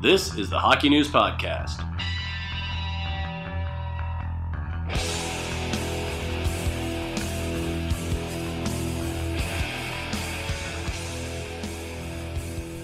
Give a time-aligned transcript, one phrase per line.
[0.00, 1.84] This is the Hockey News Podcast.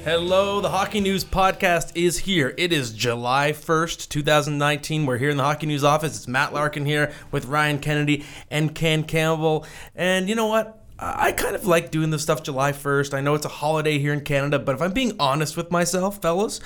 [0.03, 2.53] Hello, the Hockey News Podcast is here.
[2.59, 5.07] It is July 1st, 2019.
[5.07, 6.17] We're here in the Hockey News office.
[6.17, 9.65] It's Matt Larkin here with Ryan Kennedy and Ken Campbell.
[9.95, 10.85] And you know what?
[10.99, 13.15] I kind of like doing this stuff July 1st.
[13.15, 16.21] I know it's a holiday here in Canada, but if I'm being honest with myself,
[16.21, 16.61] fellas,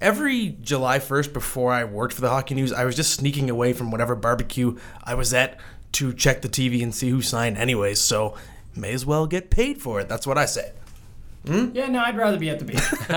[0.00, 3.72] every July 1st before I worked for the Hockey News, I was just sneaking away
[3.72, 5.58] from whatever barbecue I was at
[5.92, 8.00] to check the TV and see who signed, anyways.
[8.00, 8.36] So,
[8.74, 10.08] may as well get paid for it.
[10.08, 10.72] That's what I say.
[11.46, 11.68] Hmm?
[11.72, 12.78] Yeah, no, I'd rather be at the beach.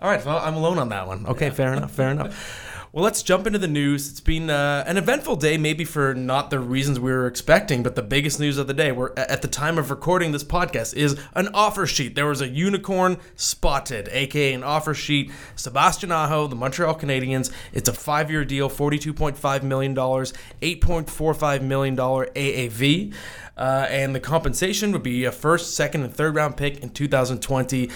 [0.00, 1.26] All right, well, I'm alone on that one.
[1.26, 2.71] Okay, fair enough, fair enough.
[2.94, 4.10] Well, let's jump into the news.
[4.10, 7.96] It's been uh, an eventful day, maybe for not the reasons we were expecting, but
[7.96, 11.18] the biggest news of the day, we're, at the time of recording this podcast, is
[11.32, 12.16] an offer sheet.
[12.16, 15.30] There was a unicorn spotted, aka an offer sheet.
[15.56, 17.50] Sebastian Aho, the Montreal Canadiens.
[17.72, 23.14] It's a five-year deal, $42.5 million, $8.45 million AAV.
[23.56, 27.88] Uh, and the compensation would be a first, second, and third round pick in 2020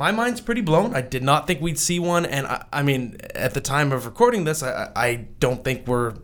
[0.00, 0.94] my mind's pretty blown.
[0.94, 4.06] I did not think we'd see one, and I, I mean, at the time of
[4.06, 6.14] recording this, I, I don't think we're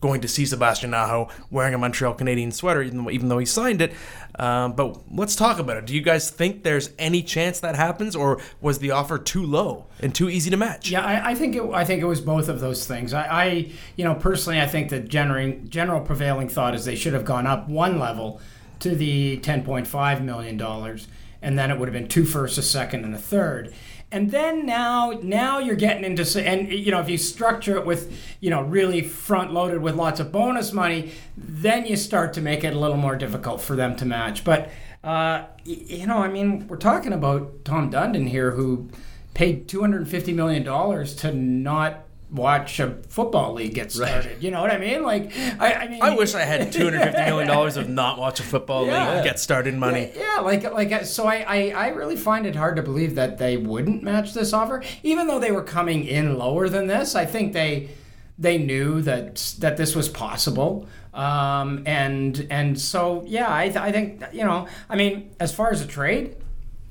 [0.00, 3.46] going to see Sebastian Aho wearing a Montreal Canadian sweater, even though, even though he
[3.46, 3.92] signed it.
[4.36, 5.86] Um, but let's talk about it.
[5.86, 9.86] Do you guys think there's any chance that happens, or was the offer too low
[10.00, 10.90] and too easy to match?
[10.90, 11.62] Yeah, I, I think it.
[11.72, 13.14] I think it was both of those things.
[13.14, 17.12] I, I you know, personally, I think the general general prevailing thought is they should
[17.12, 18.40] have gone up one level
[18.80, 21.06] to the ten point five million dollars,
[21.42, 23.72] and then it would have been two firsts, a second, and a third.
[24.12, 28.12] And then now, now you're getting into and you know if you structure it with
[28.40, 32.64] you know really front loaded with lots of bonus money, then you start to make
[32.64, 34.42] it a little more difficult for them to match.
[34.42, 34.70] But
[35.04, 38.90] uh, you know, I mean, we're talking about Tom Dundon here, who
[39.32, 44.42] paid two hundred and fifty million dollars to not watch a football league get started.
[44.42, 45.02] You know what I mean?
[45.02, 48.18] Like, I, I mean, I wish I had two hundred fifty million dollars of not
[48.18, 49.14] watch a football Yeah.
[49.16, 50.12] league get started money.
[50.16, 53.56] Yeah, like like so I, I I really find it hard to believe that they
[53.56, 57.14] wouldn't match this offer, even though they were coming in lower than this.
[57.14, 57.90] I think they
[58.38, 60.86] they knew that that this was possible.
[61.12, 65.72] Um, and and so yeah, I, th- I think you know, I mean, as far
[65.72, 66.36] as a trade,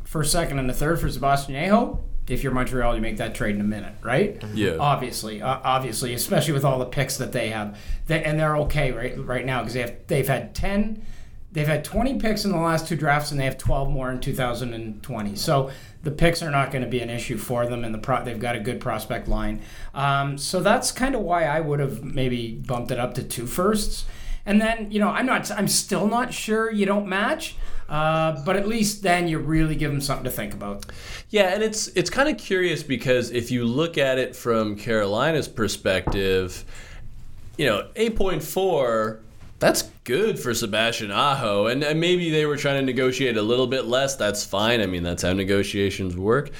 [0.03, 2.03] first, second, and a third for Sebastian Aho.
[2.29, 4.41] If you're Montreal, you make that trade in a minute, right?
[4.53, 4.77] Yeah.
[4.79, 8.91] Obviously, uh, obviously, especially with all the picks that they have, they, and they're okay
[8.91, 11.03] right right now because they have they've had ten,
[11.51, 14.19] they've had twenty picks in the last two drafts, and they have twelve more in
[14.19, 15.35] 2020.
[15.35, 15.71] So
[16.03, 18.39] the picks are not going to be an issue for them, and the pro- they've
[18.39, 19.61] got a good prospect line.
[19.93, 23.45] Um, so that's kind of why I would have maybe bumped it up to two
[23.45, 24.05] firsts.
[24.45, 27.55] And then, you know, I'm not, I'm still not sure you don't match,
[27.89, 30.85] uh, but at least then you really give them something to think about.
[31.29, 35.47] Yeah, and it's it's kind of curious because if you look at it from Carolina's
[35.47, 36.63] perspective,
[37.57, 39.19] you know, 8.4
[39.59, 43.67] that's good for Sebastian Aho, and, and maybe they were trying to negotiate a little
[43.67, 44.15] bit less.
[44.15, 44.79] That's fine.
[44.79, 46.51] I mean, that's how negotiations work.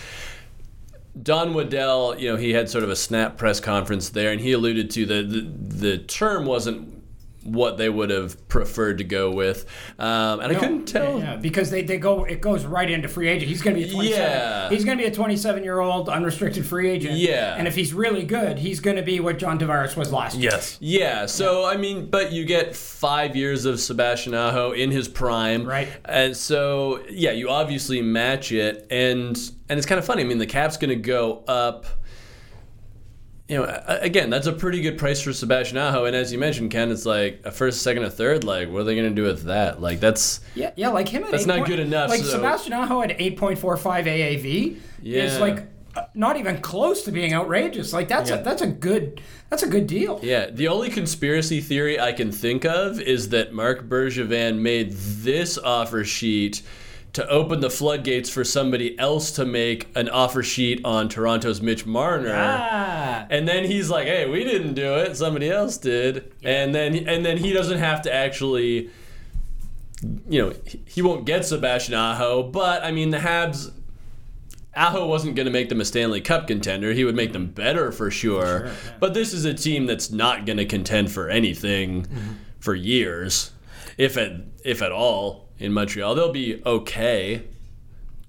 [1.22, 4.51] Don Waddell, you know, he had sort of a snap press conference there, and he
[4.51, 5.41] alluded to the the,
[5.88, 6.98] the term wasn't
[7.44, 9.66] what they would have preferred to go with,
[9.97, 11.19] um, and I couldn't tell.
[11.19, 13.50] Yeah, because they, they go it goes right into free agent.
[13.50, 14.22] He's going to be a 27.
[14.22, 14.69] Yeah.
[14.69, 17.16] He's going to be a 27 year old unrestricted free agent.
[17.16, 17.55] Yeah.
[17.55, 20.51] And if he's really good, he's going to be what John Tavares was last year.
[20.51, 20.77] Yes.
[20.79, 25.66] Yeah, so I mean, but you get five years of Sebastian Aho in his prime,
[25.66, 25.89] Right.
[26.06, 29.38] And so, yeah, you obviously match it, and
[29.69, 30.23] and it's kind of funny.
[30.23, 31.85] I mean, the cap's going to go up.
[33.49, 36.69] You know, again, that's a pretty good price for Sebastian Aho, and as you mentioned,
[36.69, 38.43] Ken, it's like a first, second, a third.
[38.43, 39.81] Like, what are they going to do with that?
[39.81, 42.73] Like, that's Yeah, yeah, like him at That's not point- good enough, Like so- Sebastian
[42.73, 45.63] Aho at 8.45 AAV is like
[45.95, 47.91] uh, not even close to being outrageous.
[47.91, 50.19] Like that's a that's a good that's a good deal.
[50.21, 55.57] Yeah, the only conspiracy theory I can think of is that Marc Bergevin made this
[55.57, 56.61] offer sheet
[57.13, 61.85] to open the floodgates for somebody else to make an offer sheet on Toronto's Mitch
[61.85, 62.33] Marner.
[62.35, 63.25] Ah.
[63.29, 65.15] And then he's like, "Hey, we didn't do it.
[65.17, 68.89] Somebody else did." And then and then he doesn't have to actually
[70.29, 73.71] you know, he- he won't get Sebastian Aho, but I mean the Habs
[74.75, 76.94] Aho wasn't going to make them a Stanley Cup contender.
[76.94, 78.69] He would make them better for sure.
[79.00, 82.05] But this is a team that's not going to contend for anything
[82.59, 83.51] for years,
[83.97, 84.33] if at
[84.63, 85.49] if at all.
[85.59, 87.44] In Montreal, they'll be okay.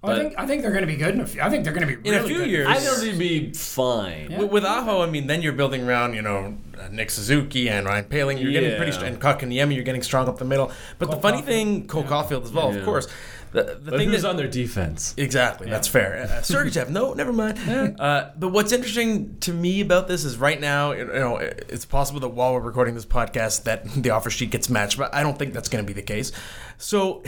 [0.02, 1.42] I think I think they're going to be good in a few.
[1.42, 2.50] I think they're going to be In really a few good.
[2.50, 4.34] years, I think they'll be fine.
[4.38, 7.86] With, with Aho, I mean, then you're building around, you know, uh, Nick Suzuki and
[7.86, 8.40] Ryan Poehling.
[8.40, 9.04] You're getting pretty, Yeah.
[9.04, 10.72] and Kotkaniemi, you're getting strong up the middle.
[10.98, 11.44] But the funny Caufield.
[11.44, 12.78] thing, Cole Caufield as well, Yeah.
[12.78, 13.08] of course.
[13.52, 15.14] The, the thing who's that, on their defense?
[15.16, 16.22] Exactly, that's fair.
[16.22, 17.58] Uh, Sergachev, no, never mind.
[18.00, 22.20] Uh, but what's interesting to me about this is right now, you know, it's possible
[22.20, 25.38] that while we're recording this podcast, that the offer sheet gets matched, but I don't
[25.38, 26.32] think that's going to be the case.
[26.78, 27.22] So.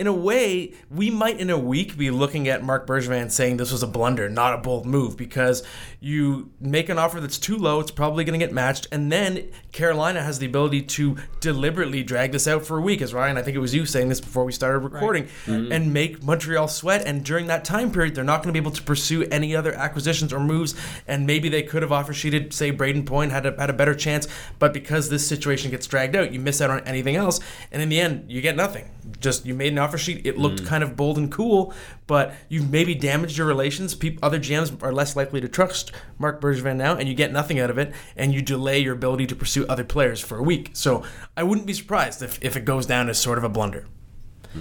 [0.00, 3.70] In a way, we might in a week be looking at Marc Bergevin saying this
[3.70, 5.62] was a blunder, not a bold move, because
[6.00, 9.50] you make an offer that's too low, it's probably going to get matched, and then
[9.72, 13.42] Carolina has the ability to deliberately drag this out for a week, as Ryan, I
[13.42, 15.70] think it was you saying this before we started recording, mm-hmm.
[15.70, 17.04] and make Montreal sweat.
[17.04, 19.74] And during that time period, they're not going to be able to pursue any other
[19.74, 20.74] acquisitions or moves.
[21.06, 23.94] And maybe they could have offer sheeted, say, Brayden Point had a, had a better
[23.94, 24.26] chance,
[24.58, 27.38] but because this situation gets dragged out, you miss out on anything else.
[27.70, 28.90] And in the end, you get nothing.
[29.20, 30.66] Just you made an offer sheet, it looked mm.
[30.66, 31.72] kind of bold and cool,
[32.06, 33.94] but you've maybe damaged your relations.
[33.94, 37.58] People, other GMs are less likely to trust Marc Bergevin now, and you get nothing
[37.58, 40.70] out of it, and you delay your ability to pursue other players for a week.
[40.74, 41.04] So
[41.36, 43.86] I wouldn't be surprised if, if it goes down as sort of a blunder.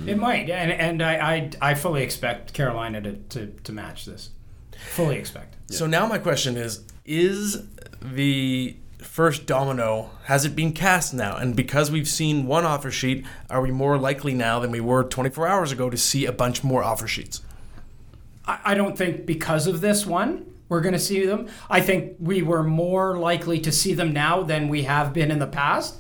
[0.05, 4.29] It might, and and I I, I fully expect Carolina to, to, to match this.
[4.91, 5.55] Fully expect.
[5.71, 7.65] So now my question is: Is
[7.99, 11.37] the first domino has it been cast now?
[11.37, 15.03] And because we've seen one offer sheet, are we more likely now than we were
[15.03, 17.41] 24 hours ago to see a bunch more offer sheets?
[18.45, 21.47] I, don't think because of this one we're going to see them.
[21.69, 25.39] I think we were more likely to see them now than we have been in
[25.39, 25.99] the past.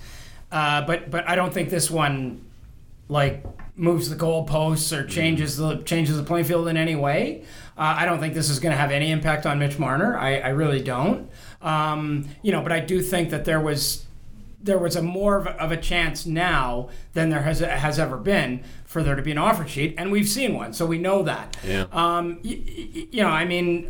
[0.51, 2.45] Uh, but but I don't think this one
[3.07, 3.43] like
[3.75, 7.43] moves the goalposts or changes the changes the playing field in any way.
[7.77, 10.17] Uh, I don't think this is going to have any impact on Mitch Marner.
[10.17, 11.29] I, I really don't.
[11.61, 14.05] Um, you know, but I do think that there was
[14.61, 18.17] there was a more of a, of a chance now than there has has ever
[18.17, 21.23] been for there to be an offer sheet, and we've seen one, so we know
[21.23, 21.55] that.
[21.65, 21.85] Yeah.
[21.91, 23.89] Um, y- y- you know, I mean,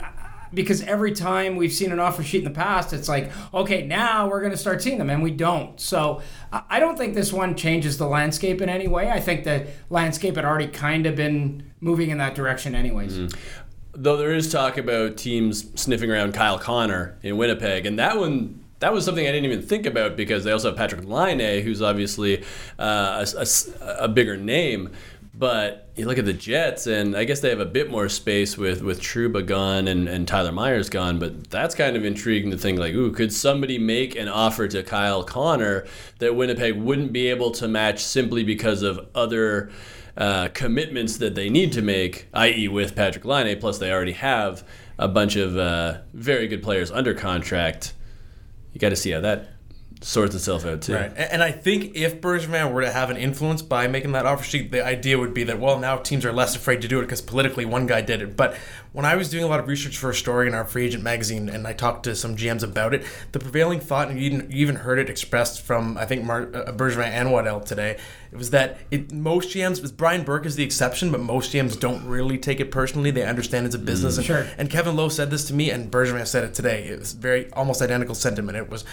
[0.53, 4.27] because every time we've seen an offer sheet in the past, it's like, okay, now
[4.27, 5.79] we're going to start seeing them, and we don't.
[5.79, 6.21] So
[6.51, 9.09] I I don't think this one changes the landscape in any way.
[9.09, 13.33] I think the landscape had already kind of been moving in that direction, anyways.
[13.93, 18.63] Though there is talk about teams sniffing around Kyle Connor in Winnipeg, and that one.
[18.79, 21.81] That was something I didn't even think about because they also have Patrik Laine, who's
[21.81, 22.45] obviously
[22.79, 24.91] uh, a, a- a bigger name.
[25.33, 28.57] But you look at the Jets, and I guess they have a bit more space
[28.57, 31.19] with with Trouba gone and, and Tyler Myers gone.
[31.19, 34.81] But that's kind of intriguing to think like, ooh, could somebody make an offer to
[34.81, 35.85] Kyle Connor
[36.19, 39.71] that Winnipeg wouldn't be able to match simply because of other
[40.19, 43.57] uh, commitments that they need to make, i.e., with Patrik Laine.
[43.59, 44.67] Plus, they already have
[44.99, 47.93] a bunch of uh, very good players under contract.
[48.73, 49.47] You got to see how that
[50.01, 50.95] sorts itself out too.
[50.95, 51.11] Right.
[51.15, 54.71] And I think if Bergevin were to have an influence by making that offer sheet,
[54.71, 57.21] the idea would be that, well, now teams are less afraid to do it because
[57.21, 58.37] politically one guy did it.
[58.37, 58.55] But
[58.91, 61.03] when I was doing a lot of research for a story in our free agent
[61.03, 64.51] magazine and I talked to some GMs about it, the prevailing thought, and you even,
[64.51, 67.97] you even heard it expressed from, I think, Mar- uh, Bergevin and Waddell today,
[68.31, 72.05] it was that it, most GMs, Brian Burke is the exception, but most GMs don't
[72.05, 73.09] really take it personally.
[73.11, 74.17] They understand it's a business.
[74.17, 74.45] and, Sure.
[74.57, 76.83] and Kevin Lowe said this to me, and Bergevin said it today.
[76.89, 78.57] It was very almost identical sentiment.
[78.57, 78.85] It was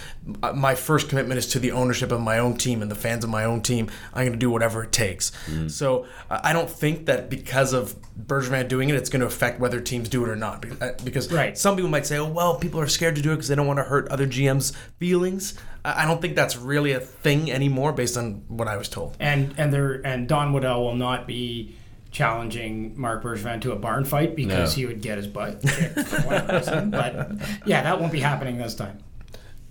[0.42, 3.24] uh, my first commitment is to the ownership of my own team and the fans
[3.24, 3.90] of my own team.
[4.14, 5.32] I'm going to do whatever it takes.
[5.68, 9.60] So uh, I don't think that because of Bergevin doing it, it's going to affect
[9.60, 10.64] whether teams do it or not.
[10.82, 11.56] Uh, Because Right.
[11.56, 13.66] some people might say, "Oh, well, people are scared to do it because they don't
[13.66, 15.54] want to hurt other GMs' feelings."
[15.84, 19.16] I I don't think that's really a thing anymore, based on what I was told.
[19.20, 21.76] And and there and Don Waddell will not be
[22.10, 24.80] challenging Marc Bergevin to a barn fight because No.
[24.80, 26.90] he would get his butt kicked for whatever reason.
[26.90, 27.32] But
[27.66, 28.98] yeah, that won't be happening this time.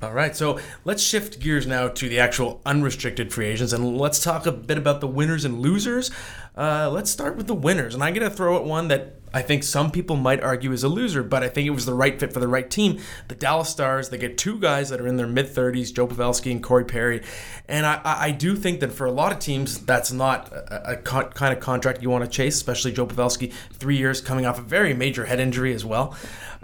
[0.02, 4.22] All right, so let's shift gears now to the actual unrestricted free agents, and let's
[4.24, 6.12] talk a bit about the winners and losers.
[6.56, 9.42] Uh, let's start with the winners, and I'm going to throw at one that I
[9.42, 12.18] think some people might argue is a loser, but I think it was the right
[12.20, 13.02] fit for the right team.
[13.28, 16.52] The Dallas Stars, they get two guys that are in their mid 30s, Joe Pavelski
[16.52, 17.22] and Corey Perry,
[17.68, 20.96] and I, I do think that for a lot of teams, that's not a, a
[20.98, 24.62] kind of contract you want to chase, especially Joe Pavelski, three years coming off a
[24.62, 26.16] very major head injury as well.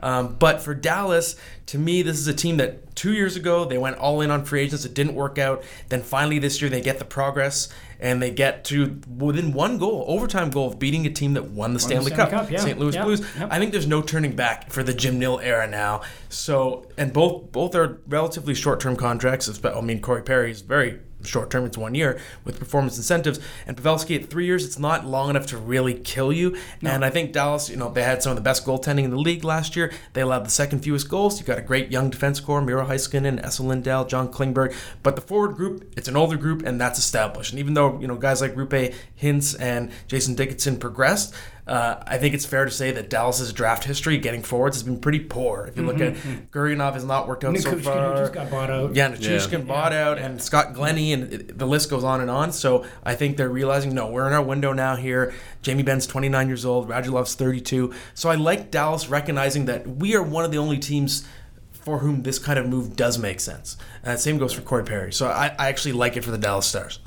[0.01, 1.35] Um, but for Dallas,
[1.67, 4.43] to me, this is a team that two years ago they went all in on
[4.45, 4.85] free agents.
[4.85, 5.63] It didn't work out.
[5.89, 10.03] Then finally this year they get the progress and they get to within one goal,
[10.07, 12.59] overtime goal of beating a team that won the Stanley, Stanley Cup, Cup, yeah.
[12.59, 12.79] St.
[12.79, 13.21] Louis Yep, Blues.
[13.39, 13.49] yep.
[13.51, 16.01] I think there's no turning back for the Jim Nill era now.
[16.29, 19.49] So and both both are relatively short term contracts.
[19.63, 21.65] I mean Corey Perry is very short term.
[21.65, 23.39] It's one year with performance incentives.
[23.67, 26.57] And Pavelski at three years, it's not long enough to really kill you.
[26.81, 29.17] And I think Dallas, you know, they had some of the best goaltending in the
[29.17, 29.91] league last year.
[30.13, 31.39] They allowed the second fewest goals.
[31.39, 34.75] You got a great young defense core, Miro Heiskanen, Esa Lindell, John Klingberg.
[35.03, 37.51] But the forward group, it's an older group, and that's established.
[37.51, 41.33] And even though, you know, guys like Roope Hintz and Jason Dickinson progressed,
[41.71, 44.99] Uh, I think it's fair to say that Dallas's draft history getting forwards has been
[44.99, 45.67] pretty poor.
[45.67, 46.15] If you look at
[46.51, 48.11] Gurianov has not worked out so far.
[48.11, 48.93] who just got bought out.
[48.93, 52.51] Yeah, Nichushkin bought out, and Scott Glennie, and it, the list goes on and on.
[52.51, 55.33] So I think they're realizing, no, we're in our window now here.
[55.61, 57.93] Jamie Benn's 29 years old, Radulov's 32.
[58.15, 61.25] So I like Dallas recognizing that we are one of the only teams
[61.71, 63.77] for whom this kind of move does make sense.
[64.03, 65.13] And same goes for Corey Perry.
[65.13, 66.99] So I, I actually like it for the Dallas Stars.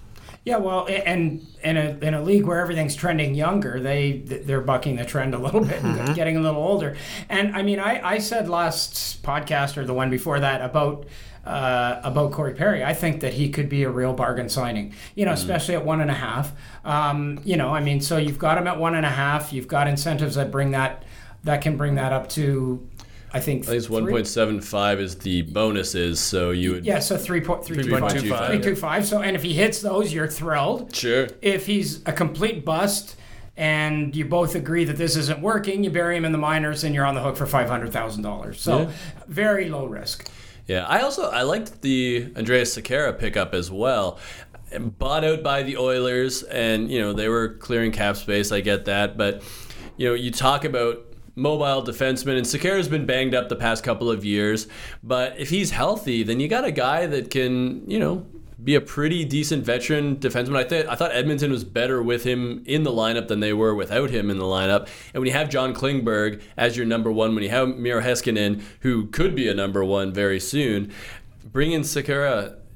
[0.44, 4.96] Yeah, well, and in a in a league where everything's trending younger, they they're bucking
[4.96, 6.12] the trend a little bit and Mm-hmm.
[6.14, 6.96] getting a little older.
[7.30, 11.06] And I mean, I, I said last podcast or the one before that about
[11.46, 12.84] uh, about Corey Perry.
[12.84, 14.92] I think that he could be a real bargain signing.
[15.14, 15.34] You know, Mm.
[15.34, 16.52] especially at one and a half.
[16.84, 19.50] Um, you know, I mean, so you've got him at one and a half.
[19.52, 21.04] You've got incentives that bring that
[21.44, 22.86] that can bring that up to.
[23.34, 27.40] I think I think it's 1.75 is the bonuses, so you would Yeah, so three
[27.40, 28.12] point three two five.
[28.12, 28.46] 3.25.
[28.48, 29.06] Three two five.
[29.06, 30.94] So, and if he hits those, you're thrilled.
[30.94, 31.26] sure.
[31.42, 33.16] If he's a complete bust
[33.56, 36.94] and you both agree that this isn't working, you bury him in the minors and
[36.94, 38.60] you're on the hook for five hundred thousand dollars.
[38.60, 38.90] So, Yeah.
[39.26, 40.28] very low risk.
[40.66, 44.18] Yeah, I also I liked the Andreas Sekera pickup as well.
[44.98, 48.50] Bought out by the Oilers, and you know they were clearing cap space.
[48.50, 49.42] I get that, but
[49.96, 51.04] you know you talk about
[51.36, 54.66] mobile defenseman, and Sekera's been banged up the past couple of years.
[55.02, 58.26] But if he's healthy, then you got a guy that can you know
[58.62, 60.56] be a pretty decent veteran defenseman.
[60.56, 63.74] I thought I thought Edmonton was better with him in the lineup than they were
[63.74, 64.88] without him in the lineup.
[65.12, 68.62] And when you have John Klingberg as your number one, when you have Miro Heiskanen,
[68.80, 70.92] who could be a number one very soon,
[71.44, 71.84] bring in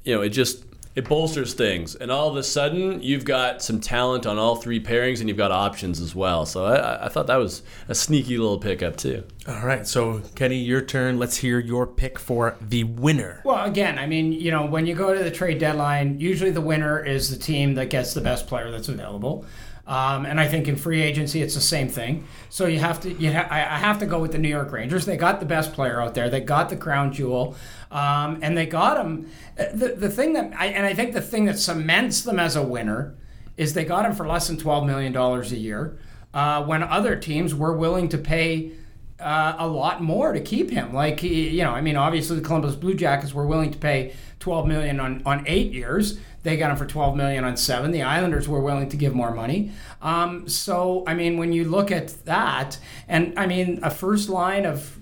[0.03, 0.63] you know, it just
[0.99, 1.95] it bolsters things.
[1.95, 5.37] And all of a sudden, you've got some talent on all three pairings, and you've
[5.37, 6.45] got options as well.
[6.45, 9.23] So I- I, I thought that was a sneaky little pickup too.
[9.47, 11.17] All right, so Kenny, your turn.
[11.17, 13.41] Let's hear your pick for the winner.
[13.43, 16.61] Well, again, I mean, you know, when you go to the trade deadline, usually the
[16.61, 19.45] winner is the team that gets the best player that's available.
[19.89, 22.27] Um, and I think in free agency, it's the same thing.
[22.49, 25.05] So you have to, you ha- I have to go with the New York Rangers.
[25.05, 26.29] They got the best player out there.
[26.29, 27.55] They got the crown jewel,
[27.89, 29.27] um, and they got him.
[29.59, 32.55] uh, The the thing that, I, and I think the thing that cements them as
[32.55, 33.15] a winner
[33.57, 35.97] is they got him for less than twelve million dollars a year,
[36.35, 38.71] uh, when other teams were willing to pay
[39.19, 40.93] uh, a lot more to keep him.
[40.93, 44.67] Like you know, I mean, obviously the Columbus Blue Jackets were willing to pay 12
[44.67, 46.19] million on on eight years.
[46.43, 47.91] They got him for 12 million on seven.
[47.91, 49.71] The Islanders were willing to give more money.
[50.01, 54.65] Um, so I mean, when you look at that, and I mean, a first line
[54.65, 54.97] of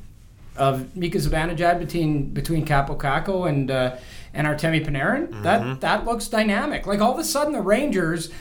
[0.56, 3.96] of Mika Zibanejad between between Kaapo Kakko and uh,
[4.34, 6.88] and Artemi Panarin, that that looks dynamic.
[6.88, 8.32] Like all of a sudden, the Rangers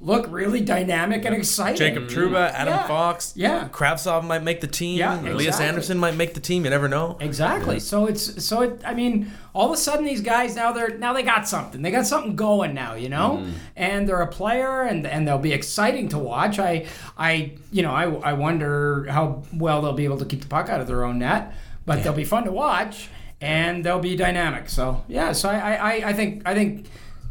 [0.00, 1.76] look really dynamic and exciting.
[1.76, 2.10] Jacob mm.
[2.10, 2.86] Trouba, Adam Yeah.
[2.86, 3.68] Fox, Yeah.
[3.68, 4.98] Kravtsov might make the team.
[4.98, 5.58] Yeah, Elias.
[5.58, 6.64] Andersson might make the team.
[6.64, 7.16] You never know.
[7.20, 7.80] Exactly.
[7.80, 8.80] So it's so it.
[8.84, 11.82] I mean, all of a sudden these guys now they're now they got something.
[11.82, 13.38] They got something going now, you know.
[13.42, 13.52] Mm-hmm.
[13.76, 16.58] And they're a player, and and they'll be exciting to watch.
[16.58, 16.86] I
[17.16, 20.68] I you know I I wonder how well they'll be able to keep the puck
[20.68, 21.54] out of their own net,
[21.86, 23.08] but they'll be fun to watch,
[23.40, 24.68] and they'll be dynamic.
[24.68, 25.32] So yeah.
[25.32, 26.86] So I I, I think I think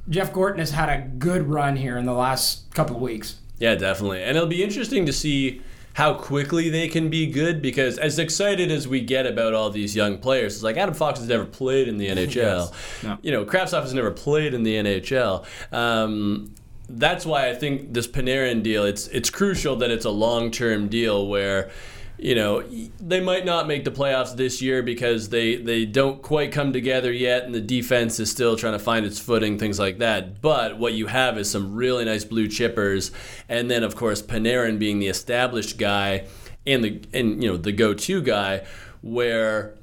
[0.09, 3.37] Jeff Gorton has had a good run here in the last couple of weeks.
[3.57, 4.21] Yeah, definitely.
[4.23, 5.61] And it'll be interesting to see
[5.93, 9.95] how quickly they can be good because as excited as we get about all these
[9.95, 12.73] young players, it's like Adam Fox has never played in the NHL.
[13.03, 13.17] No.
[13.21, 15.45] You know, Kravtsov has never played in the NHL.
[15.73, 16.53] Um,
[16.89, 21.27] that's why I think this Panarin deal it's it's crucial that it's a long-term deal
[21.27, 21.71] where
[22.17, 22.63] you know
[22.99, 27.11] they might not make the playoffs this year because they they don't quite come together
[27.11, 30.41] yet and the defense is still trying to find its footing things like that.
[30.41, 33.11] But what you have is some really nice blue chippers.
[33.49, 36.27] And then of course Panarin being the established guy
[36.65, 38.65] and the and you know the go-to guy
[39.01, 39.75] where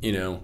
[0.00, 0.42] you know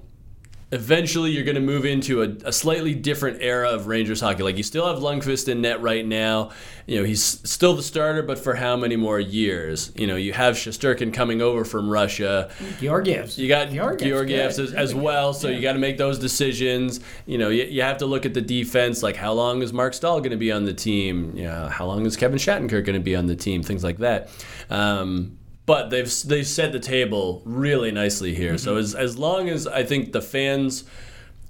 [0.72, 4.42] eventually you're going to move into a, a slightly different era of Rangers hockey.
[4.42, 6.50] Like you still have Lundqvist in net right now.
[6.86, 9.92] You know, he's still the starter, but for how many more years?
[9.94, 12.50] You know, you have Shesterkin coming over from Russia.
[12.80, 13.38] Georgievs.
[13.38, 17.00] You got Georgiev's Georgiev's as, as well, so you got to make those decisions.
[17.26, 19.94] You know, you, you have to look at the defense, like how long is Marc
[19.94, 21.32] Staal going to be on the team?
[21.36, 23.62] You know, how long is Kevin Shattenkirk going to be on the team?
[23.62, 24.30] Things like that.
[24.68, 28.50] Um, but they've they've set the table really nicely here.
[28.54, 28.64] Mm-hmm.
[28.64, 30.84] So as as long as I think the fans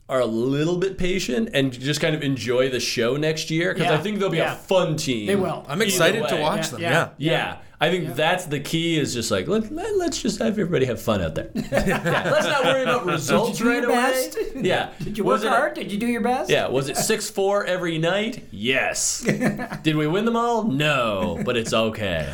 [0.08, 3.90] are a little bit patient and just kind of enjoy the show next year because
[3.90, 4.52] I think they'll be yeah.
[4.52, 5.26] a fun team.
[5.26, 5.64] They will.
[5.68, 6.80] I'm excited to watch Yeah, them.
[6.80, 7.08] yeah.
[7.18, 7.30] Yeah.
[7.32, 7.56] Yeah.
[7.78, 11.02] I think that's the key is just like, let, let, us just have everybody have
[11.02, 11.50] fun out there.
[11.54, 14.12] Yeah, Let's not worry about results Did you right do your away.
[14.12, 14.38] best?
[14.56, 14.92] Yeah.
[15.04, 15.74] Did you Was work it- hard?
[15.74, 16.48] Did you do your best?
[16.48, 16.68] Yeah.
[16.68, 18.44] Was it 6 4 every night?
[18.50, 19.20] Yes.
[19.82, 20.62] Did we win them all?
[20.62, 21.42] No.
[21.44, 22.32] But it's okay.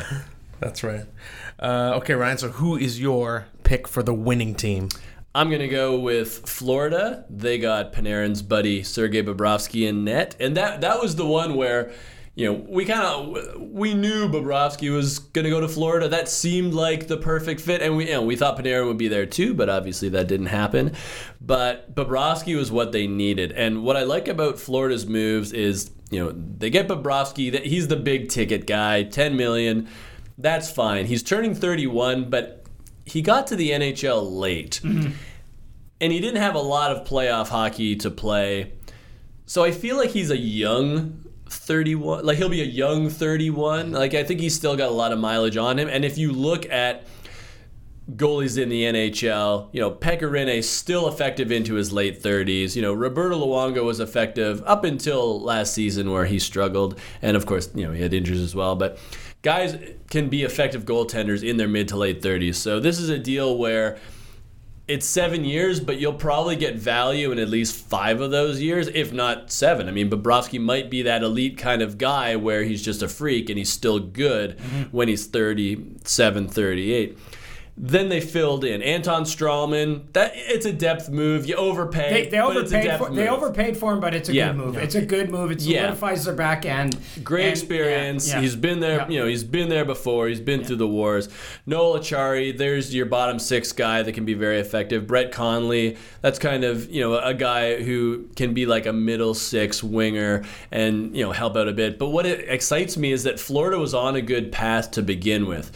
[0.61, 1.05] That's right.
[1.63, 2.37] Uh, okay, Ryan.
[2.37, 4.89] So who is your pick for the winning team?
[5.33, 7.25] I'm going to go with Florida.
[7.29, 10.35] They got Panarin's buddy Sergei Bobrovsky in net.
[10.39, 11.91] And that, that was the one where,
[12.35, 16.09] you know, we kind of we knew Bobrovsky was going to go to Florida.
[16.09, 19.07] That seemed like the perfect fit, and we you know we thought Panarin would be
[19.07, 20.93] there too, but obviously that didn't happen.
[21.39, 26.23] But Bobrovsky was what they needed, and what I like about Florida's moves is you
[26.23, 27.51] know they get Bobrovsky.
[27.51, 29.87] That he's the big ticket guy, ten million.
[30.37, 31.05] That's fine.
[31.05, 32.65] He's turning thirty one, but
[33.05, 35.11] he got to the NHL late, mm-hmm.
[36.01, 38.73] and he didn't have a lot of playoff hockey to play.
[39.45, 44.15] So I feel like he's a young 31 like he'll be a young 31 like
[44.15, 45.87] i think he's still got a lot of mileage on him.
[45.87, 47.05] And if you look at
[48.15, 52.93] goalies in the nhl you know Pekka still effective into his late 30s you know
[52.93, 56.99] roberto luongo was effective up until last season where he struggled.
[57.21, 58.75] And of course you know he had injuries as well.
[58.75, 58.97] But
[59.43, 59.77] guys
[60.09, 63.55] can be effective goaltenders in their mid to late 30s so this is a deal
[63.55, 63.99] where
[64.85, 68.89] it's seven years, but you'll probably get value in at least five of those years,
[68.89, 69.87] if not seven.
[69.87, 73.49] I mean, Bobrovsky might be that elite kind of guy where he's just a freak
[73.49, 74.81] and he's still good mm-hmm.
[74.95, 77.17] when he's 37, 38.
[77.75, 80.13] Then they filled in Anton Stralman.
[80.13, 81.47] That it's a depth move.
[81.47, 82.09] You overpay.
[82.11, 84.33] They, they but it's a overpaid depth for they overpaid for him, but it's a
[84.33, 84.49] Yeah.
[84.49, 84.77] good move.
[84.77, 85.49] It's a good move.
[85.51, 85.79] It Yeah.
[85.87, 86.95] solidifies their back end.
[87.23, 88.27] Great And- experience.
[88.27, 88.41] yeah, yeah.
[88.41, 88.97] He's been there.
[88.97, 89.09] Yeah.
[89.09, 90.27] You know, he's been there before.
[90.27, 91.29] He's been through the wars.
[91.65, 95.07] Noel Acciari, there's your bottom six guy that can be very effective.
[95.07, 99.33] Brett Connolly, that's kind of you know a guy who can be like a middle
[99.33, 101.97] six winger and you know help out a bit.
[101.97, 105.47] But what it excites me is that Florida was on a good path to begin
[105.47, 105.71] with.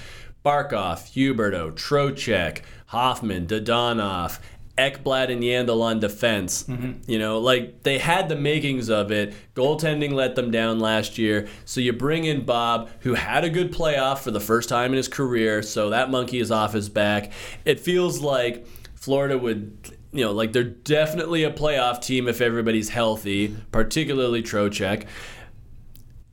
[0.47, 4.39] Barkov, Huberdeau, Trocheck, Hoffman, Dadonov,
[4.77, 6.63] Ekblad and Yandle on defense.
[6.63, 7.11] Mm-hmm.
[7.11, 9.33] You know, like they had the makings of it.
[9.55, 11.49] Goaltending let them down last year.
[11.65, 14.97] So you bring in Bob, who had a good playoff for the first time in
[14.97, 15.61] his career.
[15.61, 17.33] So that monkey is off his back.
[17.65, 19.97] It feels like Florida would.
[20.13, 25.05] You know, like they're definitely a playoff team if everybody's healthy, particularly Trocheck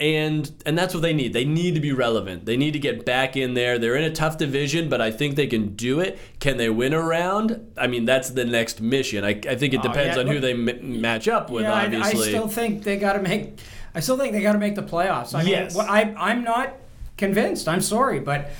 [0.04, 1.32] and and that's what they need.
[1.32, 2.44] They need to be relevant.
[2.44, 3.78] They need to get back in there.
[3.78, 6.18] They're in a tough division, but I think they can do it.
[6.40, 7.72] Can they win a round?
[7.78, 9.24] I mean, that's the next mission.
[9.24, 11.62] I, I think it Oh, depends yeah, on who they m- match up with.
[11.62, 13.58] yeah, I, I still think they got to make.
[13.94, 15.34] I still think they got to make the playoffs.
[15.34, 16.74] I yes, mean, I, I'm not
[17.16, 17.68] convinced.
[17.68, 18.50] I'm sorry, but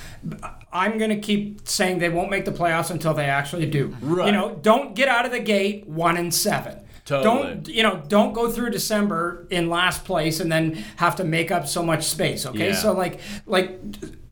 [0.72, 3.96] I'm going to keep saying they won't make the playoffs until they actually do.
[4.00, 4.26] Right.
[4.26, 6.78] You know, don't get out of the gate one and seven.
[7.04, 7.42] Totally.
[7.54, 8.02] Don't you know?
[8.08, 12.04] Don't go through December in last place and then have to make up so much
[12.04, 12.46] space.
[12.46, 12.74] Okay, Yeah.
[12.74, 13.78] so like like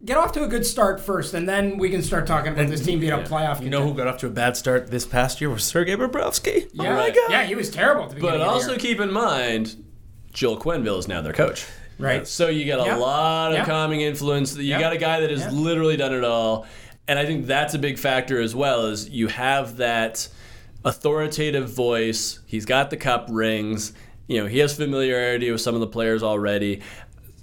[0.04, 2.85] get off to a good start first, and then we can start talking about this
[2.85, 3.62] team being a playoff.
[3.62, 6.64] You know who got off to a bad start this past year was Sergei Bobrovsky.
[6.78, 7.30] Oh yeah, Oh my god.
[7.30, 9.76] yeah, he was terrible at the beginning but also keep in mind,
[10.32, 11.66] Joel Quenneville is now their coach.
[11.98, 12.26] Right.
[12.26, 12.96] So you get a Yeah.
[12.96, 13.64] lot of Yeah.
[13.66, 14.56] calming influence.
[14.56, 14.80] You Yeah.
[14.80, 15.50] got a guy that has Yeah.
[15.50, 16.66] literally done it all,
[17.06, 18.87] and I think that's a big factor as well.
[18.87, 20.26] Is you have that
[20.84, 22.40] authoritative voice.
[22.46, 23.92] He's got the cup rings.
[24.26, 26.82] You know, he has familiarity with some of the players already.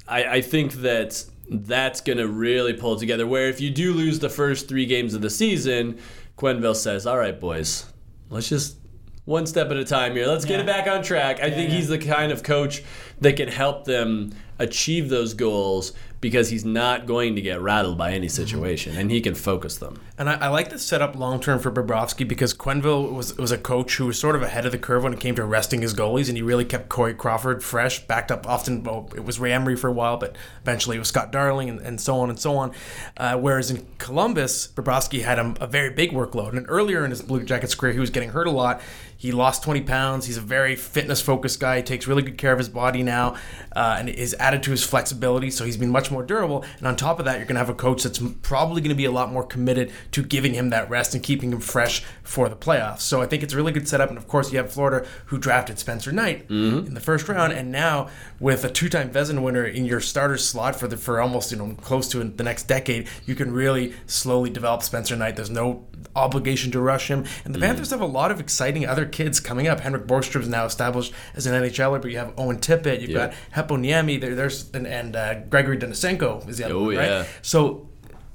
[0.07, 3.27] I, I think that that's going to really pull together.
[3.27, 5.99] Where if you do lose the first three games of the season,
[6.37, 7.85] Quenneville says, "All right, boys,
[8.29, 8.77] let's just
[9.25, 10.27] one step at a time here.
[10.27, 11.75] Let's get it back on track." I think yeah.
[11.75, 12.83] he's the kind of coach
[13.21, 18.11] that can help them achieve those goals because he's not going to get rattled by
[18.11, 19.99] any situation and he can focus them.
[20.19, 23.57] And I, I like this setup long term for Bobrovsky because Quenneville was was a
[23.57, 25.93] coach who was sort of ahead of the curve when it came to resting his
[25.93, 28.83] goalies, and he really kept Corey Crawford fresh, backed up often.
[28.83, 31.79] Well, it was Ray Emery for a while, but eventually it was Scott Darling, and,
[31.79, 32.73] and so on and so on.
[33.15, 37.21] Uh, whereas in Columbus, Bobrovsky had a, a very big workload, and earlier in his
[37.21, 38.81] Blue Jackets career, he was getting hurt a lot.
[39.19, 40.27] He lost 20 pounds.
[40.27, 41.77] He's a very fitness focused guy.
[41.77, 43.35] He takes really good care of his body now,
[43.75, 45.51] uh, and is added to his flexibility.
[45.51, 46.63] So he's been much more durable.
[46.77, 48.95] And on top of that, you're going to have a coach that's probably going to
[48.95, 52.49] be a lot more committed to giving him that rest and keeping him fresh for
[52.49, 53.01] the playoffs.
[53.01, 54.09] So I think it's a really good setup.
[54.09, 57.71] And of course, you have Florida who drafted Spencer Knight in the first round, and
[57.71, 61.57] now with a two-time Vezina winner in your starter slot for the for almost you
[61.57, 65.35] know close to the next decade, you can really slowly develop Spencer Knight.
[65.35, 69.05] There's no obligation to rush him, and the Panthers have a lot of exciting other
[69.05, 69.81] kids coming up.
[69.81, 73.27] Henrik Borgstrom is now established as an NHLer, but you have Owen Tippett, you've Yeah.
[73.53, 77.07] got Heponiemi, there, there's and, and uh, Grigori Denisenko is the other Oh, one, right?
[77.07, 77.25] yeah.
[77.41, 77.88] So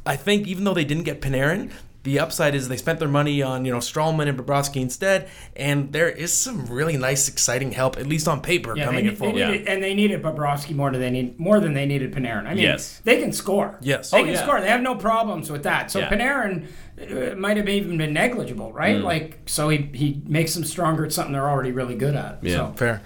[0.06, 1.70] I think even though they didn't get Panarin,
[2.02, 5.90] the upside is they spent their money on you know Stralman and Bobrovsky instead, and
[5.94, 9.14] there is some really nice, exciting help at least on paper Yeah, coming they, in
[9.14, 9.36] they forward.
[9.36, 12.44] needed, and they needed Bobrovsky more than they need more than they needed Panarin.
[12.46, 13.00] I mean, Yes.
[13.04, 13.78] they can score.
[13.80, 14.10] Yes.
[14.10, 14.42] they Oh, can yeah.
[14.42, 14.60] score.
[14.60, 15.90] They have no problems with that.
[15.90, 16.10] So Yeah.
[16.10, 16.66] Panarin
[17.00, 18.96] uh, might have even been negligible, right?
[18.96, 19.02] Mm.
[19.02, 22.38] Like, so he he makes them stronger at something they're already really good at.
[22.42, 22.57] Yeah.
[22.57, 22.72] So.
[22.76, 23.02] Fair.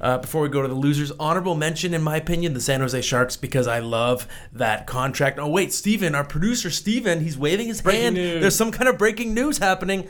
[0.00, 3.00] Uh, before we go to the losers, honorable mention, in my opinion, the San Jose
[3.02, 5.38] Sharks because I love that contract.
[5.38, 8.14] Oh wait, Steven, our producer Steven, he's waving his Breaking hand.
[8.14, 8.40] news.
[8.40, 10.08] There's some kind of breaking news happening.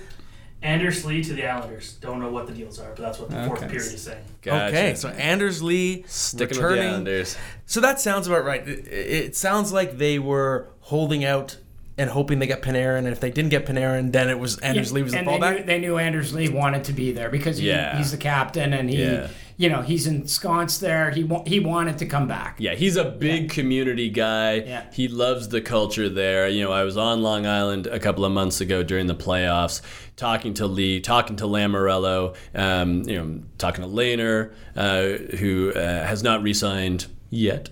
[0.63, 1.95] Anders Lee to the Islanders.
[1.95, 4.25] Don't know what the deals are, but that's what the fourth period is saying.
[4.43, 4.67] Gotcha.
[4.69, 7.27] Okay, so Anders Lee Sticking with the returning.
[7.67, 8.67] So that sounds about right.
[8.69, 11.57] It, it sounds like they were holding out
[11.99, 14.93] and hoping they get Panarin, and if they didn't get Panarin, then it was Anders
[14.93, 15.57] Lee was the and they fallback.
[15.59, 17.97] knew, they knew Anders Lee wanted to be there because he, Yeah.
[17.99, 19.29] he's the captain and he, Yeah.
[19.59, 21.11] you know, he's ensconced there.
[21.11, 22.57] He wa- he wanted to come back.
[22.59, 24.55] Yeah, he's a big community guy.
[24.55, 24.85] Yeah.
[24.93, 26.49] He loves the culture there.
[26.49, 29.83] You know, I was on Long Island a couple of months ago during the playoffs,
[30.17, 36.07] talking to Lee, talking to Lamoriello, um, you know, talking to Lehner, uh, who uh,
[36.07, 37.69] has not re-signed yet.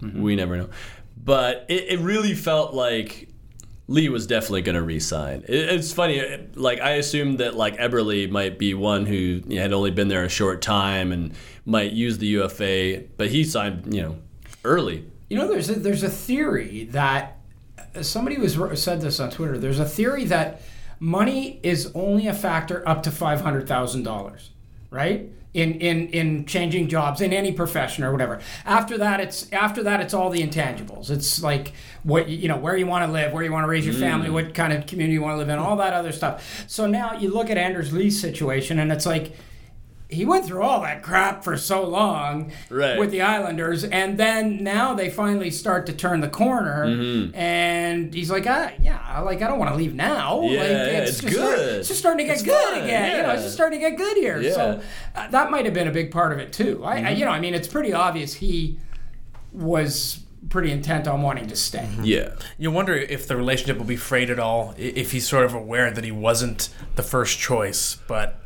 [0.00, 0.68] We never know,
[1.16, 3.30] but it, it really felt like.
[3.86, 5.44] Lee was definitely going to re-sign.
[5.46, 6.22] It, it's funny,
[6.54, 10.08] like I assumed that like Eberle might be one who you know, had only been
[10.08, 11.34] there a short time and
[11.66, 14.16] might use the UFA, but he signed, you know,
[14.64, 15.04] early.
[15.28, 17.38] You know, there's a, there's a theory that
[17.94, 19.58] uh, somebody was said this on Twitter.
[19.58, 20.62] There's a theory that
[20.98, 24.50] money is only a factor up to five hundred thousand dollars,
[24.90, 25.28] right?
[25.54, 28.40] In, in in changing jobs in any profession or whatever.
[28.66, 31.10] After that, it's after that it's all the intangibles.
[31.10, 33.86] It's like what you know where you want to live, where you want to raise
[33.86, 34.32] your family, mm.
[34.32, 36.64] what kind of community you want to live in, all that other stuff.
[36.66, 39.36] So now you look at Anders Lee's situation, and it's like
[40.10, 42.98] he went through all that crap for so long Right.
[42.98, 47.34] with the Islanders, and then now they finally start to turn the corner, Mm-hmm.
[47.34, 50.42] and he's like, ah, yeah, like I don't want to leave now.
[50.42, 51.78] Yeah, like, yeah, it's just start- good.
[51.80, 53.16] it's just starting to get It's good fun, again.
[53.16, 54.40] You know, it's just starting to get good here.
[54.40, 54.52] Yeah.
[54.52, 54.80] So
[55.16, 56.82] uh, that might have been a big part of it too.
[56.84, 57.06] I, Mm-hmm.
[57.06, 58.78] I, you know, I mean, it's pretty obvious he
[59.52, 61.88] was pretty intent on wanting to stay.
[62.02, 62.34] Yeah.
[62.58, 65.90] You wonder if the relationship will be frayed at all, if he's sort of aware
[65.90, 67.96] that he wasn't the first choice.
[68.06, 68.38] But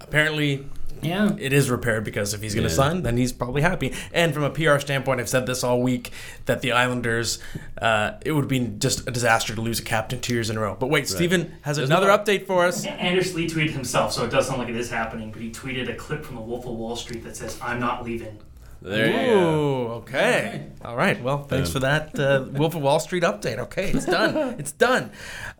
[0.00, 0.66] apparently,
[1.02, 1.32] Yeah.
[1.38, 2.76] it is repaired because if he's going to Yeah.
[2.76, 3.92] sign, then he's probably happy.
[4.12, 6.10] And from a PR standpoint, I've said this all week
[6.46, 7.38] that the Islanders,
[7.80, 10.60] uh, it would be just a disaster to lose a captain two years in a
[10.60, 10.76] row.
[10.78, 12.18] But wait, Steven has There's another more.
[12.18, 12.84] update for us.
[12.86, 15.88] Anders Lee tweeted himself, so it does sound like it is happening, but he tweeted
[15.90, 18.38] a clip from the Wolf of Wall Street that says, I'm not leaving.
[18.86, 19.40] There you go.
[19.40, 20.66] Ooh, okay.
[20.84, 21.20] All right.
[21.20, 23.58] Well, thanks for that uh, Wolf of Wall Street update.
[23.58, 24.54] Okay, it's done.
[24.60, 25.10] it's done.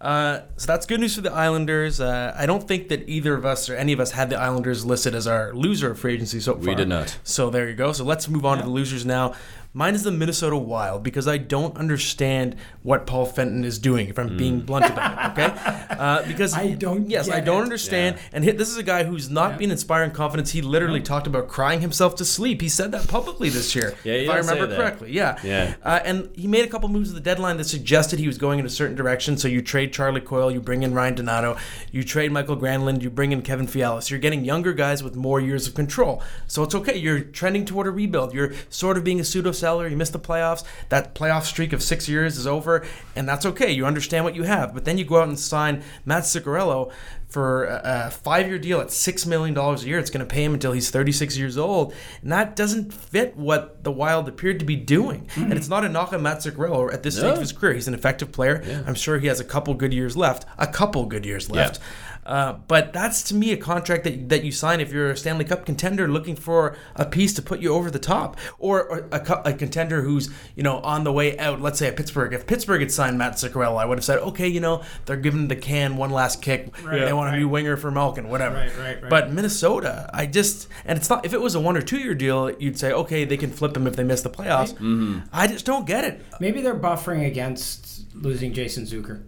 [0.00, 2.00] Uh, so that's good news for the Islanders.
[2.00, 4.86] Uh, I don't think that either of us or any of us had the Islanders
[4.86, 6.62] listed as our loser of free agency so far.
[6.62, 7.18] We did not.
[7.24, 7.90] So there you go.
[7.90, 9.34] So let's move on to the losers now.
[9.76, 14.08] Mine is the Minnesota Wild because I don't understand what Paul Fenton is doing.
[14.08, 15.82] If I'm being blunt about it, okay?
[15.96, 17.62] Uh, because I don't Yes, I don't it.
[17.62, 18.18] understand.
[18.32, 20.50] And hit, this is a guy who's not been inspiring confidence.
[20.50, 22.60] He literally talked about crying himself to sleep.
[22.60, 25.12] He said that publicly this year, Yeah, if I remember correctly.
[25.12, 25.74] Yeah, Yeah.
[25.82, 28.58] Uh, and he made a couple moves at the deadline that suggested he was going
[28.58, 29.38] in a certain direction.
[29.38, 31.56] So you trade Charlie Coyle, you bring in Ryan Donato,
[31.92, 34.02] you trade Mikael Granlund, you bring in Kevin Fiala.
[34.02, 36.22] So You're getting younger guys with more years of control.
[36.46, 36.96] So it's okay.
[36.98, 38.34] You're trending toward a rebuild.
[38.34, 39.88] You're sort of being a pseudo seller.
[39.88, 40.62] You missed the playoffs.
[40.90, 43.72] That playoff streak of six years is over, and that's okay.
[43.72, 44.72] You understand what you have.
[44.72, 46.92] But then you go out and sign Matt Zuccarello
[47.28, 49.98] for a five-year deal at six million dollars a year.
[49.98, 53.82] It's going to pay him until he's 36 years old, and that doesn't fit what
[53.82, 55.28] the Wild appeared to be doing.
[55.34, 55.44] Hmm.
[55.44, 57.74] And it's not a knock on Matt Zuccarello at this stage of his career.
[57.74, 58.62] He's an effective player.
[58.86, 60.46] I'm sure he has a couple good years left.
[60.58, 61.80] A couple good years left.
[62.26, 65.44] Uh, but that's to me a contract that, that you sign if you're a Stanley
[65.44, 69.42] Cup contender looking for a piece to put you over the top, or, or a,
[69.46, 71.60] a contender who's you know on the way out.
[71.60, 72.32] Let's say at Pittsburgh.
[72.32, 75.48] If Pittsburgh had signed Matt Zuccarello, I would have said, okay, you know they're giving
[75.48, 76.74] the can one last kick.
[76.82, 78.56] they want a new winger for Malkin, whatever.
[78.56, 79.10] Right, right, right.
[79.10, 82.14] But Minnesota, I just and it's not if it was a one or two year
[82.14, 84.74] deal, you'd say okay they can flip him if they miss the playoffs.
[84.74, 85.20] Mm-hmm.
[85.32, 86.24] I just don't get it.
[86.40, 89.22] Maybe they're buffering against losing Jason Zucker,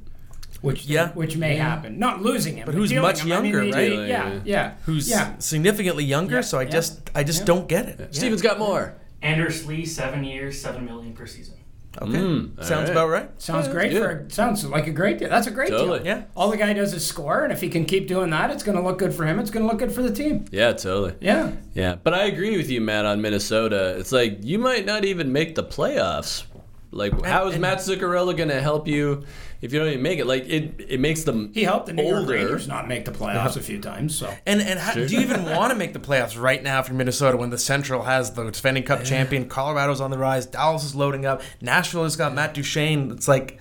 [0.60, 1.10] which Yeah.
[1.12, 1.98] which may happen.
[1.98, 3.32] Not losing him, But who's much him.
[3.32, 4.08] I mean, younger, they- right?
[4.08, 4.72] Yeah, yeah.
[4.86, 5.34] Who's yeah.
[5.38, 6.68] significantly younger, Yeah, so I yeah.
[6.70, 7.46] just I just Yeah.
[7.46, 7.96] don't get it.
[8.00, 8.06] Yeah.
[8.10, 8.94] Steven's got more.
[9.22, 11.54] Anders Lee, seven years, seven million per season.
[12.00, 12.90] Okay, Mm, sounds right.
[12.90, 13.28] about right.
[13.38, 14.02] Sounds Yeah, great good.
[14.02, 15.28] for sounds like a great deal.
[15.30, 15.98] That's a great Totally.
[15.98, 16.06] deal.
[16.06, 16.22] Yeah.
[16.36, 18.76] All the guy does is score, and if he can keep doing that, it's going
[18.78, 19.40] to look good for him.
[19.40, 20.44] It's going to look good for the team.
[20.52, 21.14] Yeah, totally.
[21.20, 21.50] Yeah.
[21.74, 23.96] Yeah, but I agree with you, Matt, on Minnesota.
[23.98, 26.44] It's like you might not even make the playoffs.
[26.92, 29.24] Like, how is and- Matt Zuccarello going to help you
[29.60, 30.26] if you don't even make it?
[30.26, 32.28] Like, it it makes them He helped the New York.
[32.28, 34.14] Rangers not make the playoffs a few times.
[34.16, 36.94] So And and how, do you even want to make the playoffs right now for
[36.94, 40.94] Minnesota when the Central has the defending Cup champion, Colorado's on the rise, Dallas is
[40.94, 43.10] loading up, Nashville has got Matt Duchene.
[43.10, 43.58] It's like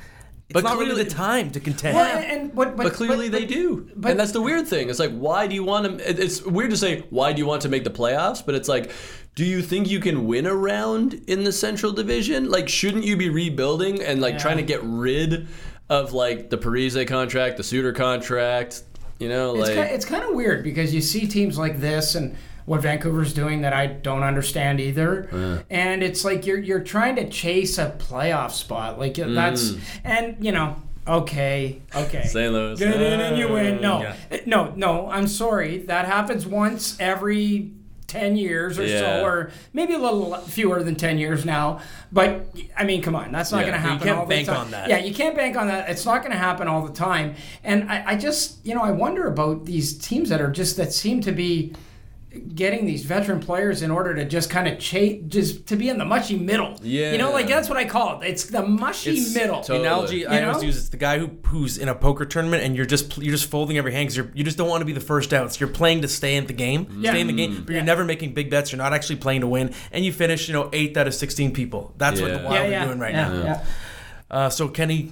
[0.50, 1.96] it's But not really clearly- the time to contend.
[1.98, 4.66] Well, and, and but, but, But clearly but- they do, but- and that's the weird
[4.66, 4.90] thing.
[4.90, 6.10] It's like, why do you want to?
[6.24, 8.92] It's weird to say why do you want to make the playoffs, but it's like,
[9.36, 12.50] do you think you can win a round in the Central Division?
[12.50, 14.40] Like, shouldn't you be rebuilding and like Yeah.
[14.40, 15.48] trying to get rid
[15.90, 18.84] of like the Parise contract, the Suter contract?
[19.20, 22.14] You know, It's like kind, it's kind of weird because you see teams like this
[22.16, 25.64] and what Vancouver's doing that I don't understand either.
[25.70, 29.00] And it's like you're you're trying to chase a playoff spot.
[29.00, 29.80] Like that's Mm.
[30.04, 30.76] and you know
[31.08, 32.24] Okay, okay.
[32.28, 32.52] St.
[32.52, 32.78] Louis.
[32.78, 33.82] Get in and you win.
[33.82, 34.16] No, Yeah.
[34.30, 35.10] Uh, no, no.
[35.10, 35.78] I'm sorry.
[35.78, 37.72] That happens once every
[38.08, 39.00] ten years or Yeah.
[39.20, 41.80] so, or maybe a little fewer than ten years now.
[42.12, 43.72] But I mean, come on, that's not Yeah.
[43.72, 44.08] going to You happen.
[44.08, 44.58] can't all the bank time.
[44.62, 44.90] on that.
[44.90, 45.90] Yeah, you can't bank on that.
[45.90, 47.36] It's not going to happen all the time.
[47.64, 50.94] And I, I just, you know, I wonder about these teams that are just that
[50.94, 51.74] seem to be
[52.38, 55.98] getting these veteran players in order to just kind of chase, just to be in
[55.98, 56.78] the mushy middle.
[56.82, 57.12] Yeah.
[57.12, 58.28] You know, like that's what I call it.
[58.28, 59.58] It's the mushy It's middle.
[59.62, 60.68] totally- The analogy I You always know?
[60.68, 63.50] use is the guy who who's in a poker tournament and you're just you're just
[63.50, 65.54] folding every hand because you're you just don't want to be the first out.
[65.54, 67.12] So you're playing to stay in the game, Yeah.
[67.12, 68.72] stay in the game, but you're never making big bets.
[68.72, 71.52] You're not actually playing to win, and you finish you know eighth out of sixteen
[71.54, 71.94] people.
[71.98, 72.44] That's what the Yeah.
[72.44, 73.44] Wild yeah, are yeah, doing right yeah, now.
[73.44, 73.66] yeah.
[74.30, 75.12] Uh, so Kenny,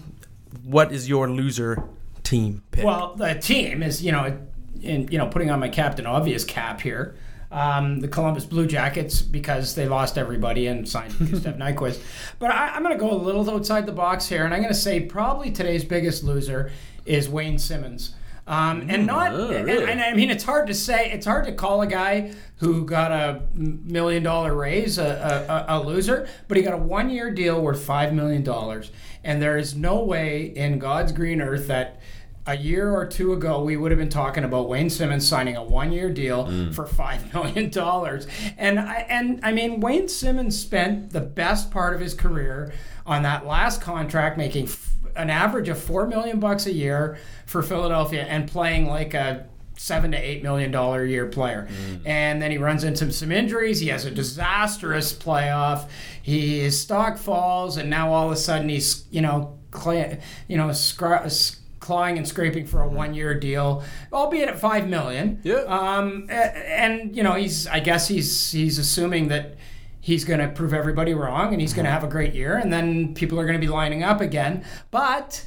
[0.63, 1.83] what is your loser
[2.23, 2.83] team pick?
[2.83, 4.37] Well, the team is, you know,
[4.81, 7.15] in you know, putting on my Captain Obvious cap here.
[7.51, 12.01] Um, the Columbus Blue Jackets because they lost everybody and signed Gustav Nyquist.
[12.37, 14.73] But I, I'm going to go a little outside the box here, and I'm going
[14.73, 16.71] to say probably today's biggest loser
[17.05, 18.15] is Wayne Simmonds.
[18.47, 21.51] Um, and not, oh, and, and I mean, it's hard to say, it's hard to
[21.51, 26.61] call a guy who got a million dollar raise a, a, a loser, but he
[26.61, 28.91] got a one year deal worth five million dollars.
[29.23, 32.01] And there is no way in God's green earth that
[32.47, 35.63] a year or two ago we would have been talking about Wayne Simmonds signing a
[35.63, 36.73] one-year deal mm.
[36.73, 38.27] for five million dollars.
[38.57, 42.73] And I and I mean Wayne Simmonds spent the best part of his career
[43.05, 47.63] on that last contract, making f- an average of four million bucks a year for
[47.63, 51.67] Philadelphia and playing like a seven to eight million dollar a year player.
[51.69, 52.01] Mm.
[52.05, 53.79] And then he runs into some injuries.
[53.79, 55.89] He has a disastrous playoff.
[56.21, 60.57] He, his stock falls, and now all of a sudden he's you know cla you
[60.57, 65.39] know scra- s- clawing and scraping for a one year deal, albeit at five million.
[65.43, 65.63] Yeah.
[65.67, 69.55] Um, and you know he's I guess he's he's assuming that.
[70.01, 72.71] He's going to prove everybody wrong and he's going to have a great year, and
[72.71, 74.63] then people are going to be lining up again.
[74.91, 75.43] But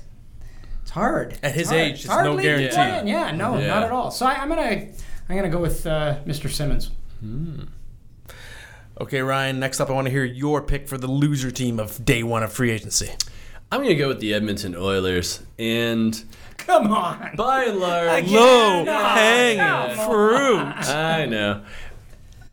[0.82, 1.38] it's hard.
[1.44, 1.80] At his hard.
[1.80, 3.08] age, it's no guarantee.
[3.08, 3.68] Yeah, no, Yeah.
[3.68, 4.10] not at all.
[4.10, 4.88] So I, I'm gonna
[5.28, 6.50] I'm gonna go with uh, Mr.
[6.50, 6.90] Simmonds.
[7.20, 7.66] Hmm.
[9.00, 9.60] okay, Ryan.
[9.60, 12.42] Next up, I want to hear your pick for the loser team of day one
[12.42, 13.10] of free agency.
[13.70, 15.42] I'm going to go with the Edmonton Oilers.
[15.58, 16.22] And
[16.56, 17.36] Come on.
[17.36, 20.88] by and large, Low no, hanging come fruit.
[20.88, 21.64] I know.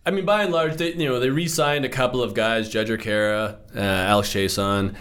[0.06, 3.01] I mean, by and large, they you know they re-signed a couple of guys, Jujhar
[3.01, 4.95] Khaira, uh, Alex Chiasson.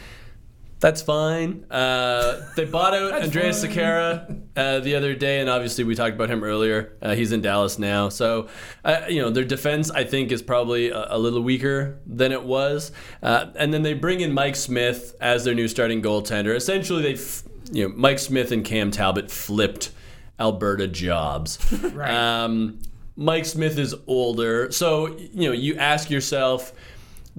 [0.85, 1.65] That's fine.
[1.71, 3.65] Uh, they bought out Andreas.
[3.65, 6.99] Sekera uh, the other day, and obviously we talked about him earlier.
[7.01, 8.49] Uh, he's in Dallas now, so
[8.85, 12.43] uh, you know their defense I think is probably a, a little weaker than it
[12.45, 12.93] was.
[13.23, 16.55] Uh, and then they bring in Mike Smith as their new starting goaltender.
[16.55, 19.91] Essentially, they f- you know Mike Smith and Cam Talbot flipped
[20.39, 21.59] Alberta jobs.
[21.95, 22.11] Right.
[22.11, 22.79] Um,
[23.17, 26.75] Mike Smith is older, so you know you ask yourself,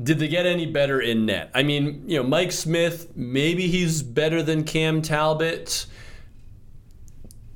[0.01, 1.51] did they get any better in net?
[1.53, 5.86] I mean, you know, Mike Smith, maybe he's better than Cam Talbot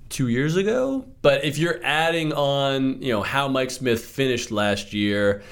[0.08, 4.94] two years ago, but if you're adding on, you know, how Mike Smith finished last
[4.94, 5.44] year,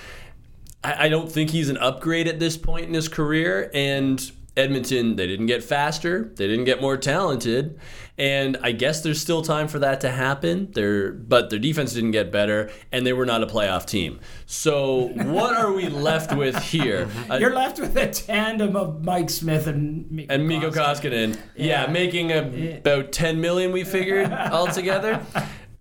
[0.83, 3.69] I, I don't think he's an upgrade at this point in his career.
[3.73, 7.79] And Edmonton, they didn't get faster, they didn't get more talented,
[8.17, 10.71] and I guess there's still time for that to happen.
[10.71, 14.19] Their but their defense didn't get better, and they were not a playoff team.
[14.47, 17.07] So what are we left with here?
[17.29, 21.35] Uh, You're left with a tandem of Mike Smith and Mikko and Mikko Koskinen.
[21.35, 21.91] Koskinen, yeah, Yeah.
[21.91, 25.21] making a, about 10 million we figured altogether.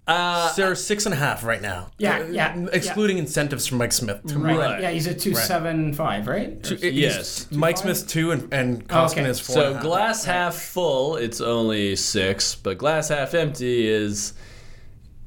[0.06, 1.88] Uh, They're six and a half right now.
[1.98, 4.20] Yeah, Uh, yeah, Excluding incentives from Mike Smith.
[4.32, 4.56] Right.
[4.56, 4.80] Right.
[4.82, 6.64] Yeah, he's a two seven five, right?
[6.70, 7.14] Or- It- Yes.
[7.14, 9.30] he's- Mike Smith's two and, and Koskinen Okay.
[9.30, 9.54] is four.
[9.56, 9.82] So and a half.
[9.82, 14.32] glass half full, it's only six, but glass half empty is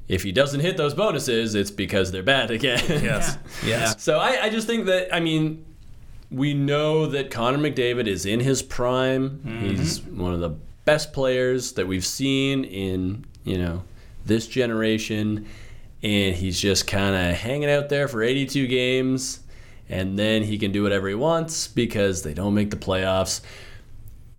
[0.08, 2.82] if he doesn't hit those bonuses, it's because they're bad again.
[2.88, 3.38] Yes.
[3.66, 4.02] Yes.
[4.02, 5.66] So I, I just think that I mean,
[6.32, 9.42] we know that Connor McDavid is in his prime.
[9.62, 10.52] He's one of the
[10.86, 13.84] best players that we've seen in you know
[14.26, 15.48] this generation,
[16.02, 19.40] and he's just kind of hanging out there for 82 games,
[19.88, 23.42] and then he can do whatever he wants because they don't make the playoffs.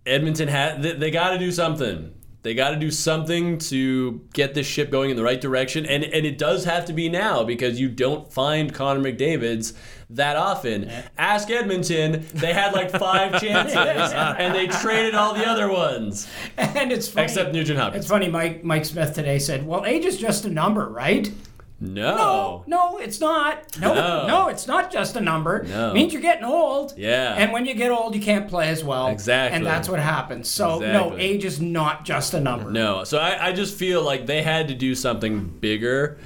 [0.05, 2.13] Edmonton had they, they got to do something.
[2.43, 6.03] They got to do something to get this ship going in the right direction, and
[6.03, 9.73] and it does have to be now because you don't find Connor McDavid's
[10.15, 10.91] that often.
[11.17, 16.91] Ask Edmonton; they had like five chances, and they traded all the other ones and
[16.91, 17.25] it's funny.
[17.25, 18.03] except Nugent Hopkins.
[18.05, 18.29] It's funny.
[18.29, 21.31] Mike Mike Smith today said, "Well, age is just a number, right?"
[21.83, 22.15] No.
[22.15, 23.79] No, no, it's not.
[23.79, 24.27] No, No.
[24.27, 25.63] no, it's not just a number.
[25.63, 25.89] No.
[25.89, 26.93] It means you're getting old.
[26.95, 27.33] Yeah.
[27.35, 29.07] And when you get old, you can't play as well.
[29.07, 29.57] Exactly.
[29.57, 30.47] And that's what happens.
[30.47, 32.69] So no, age is not just a number.
[32.69, 33.03] No.
[33.03, 36.19] So I, I just feel like they had to do something bigger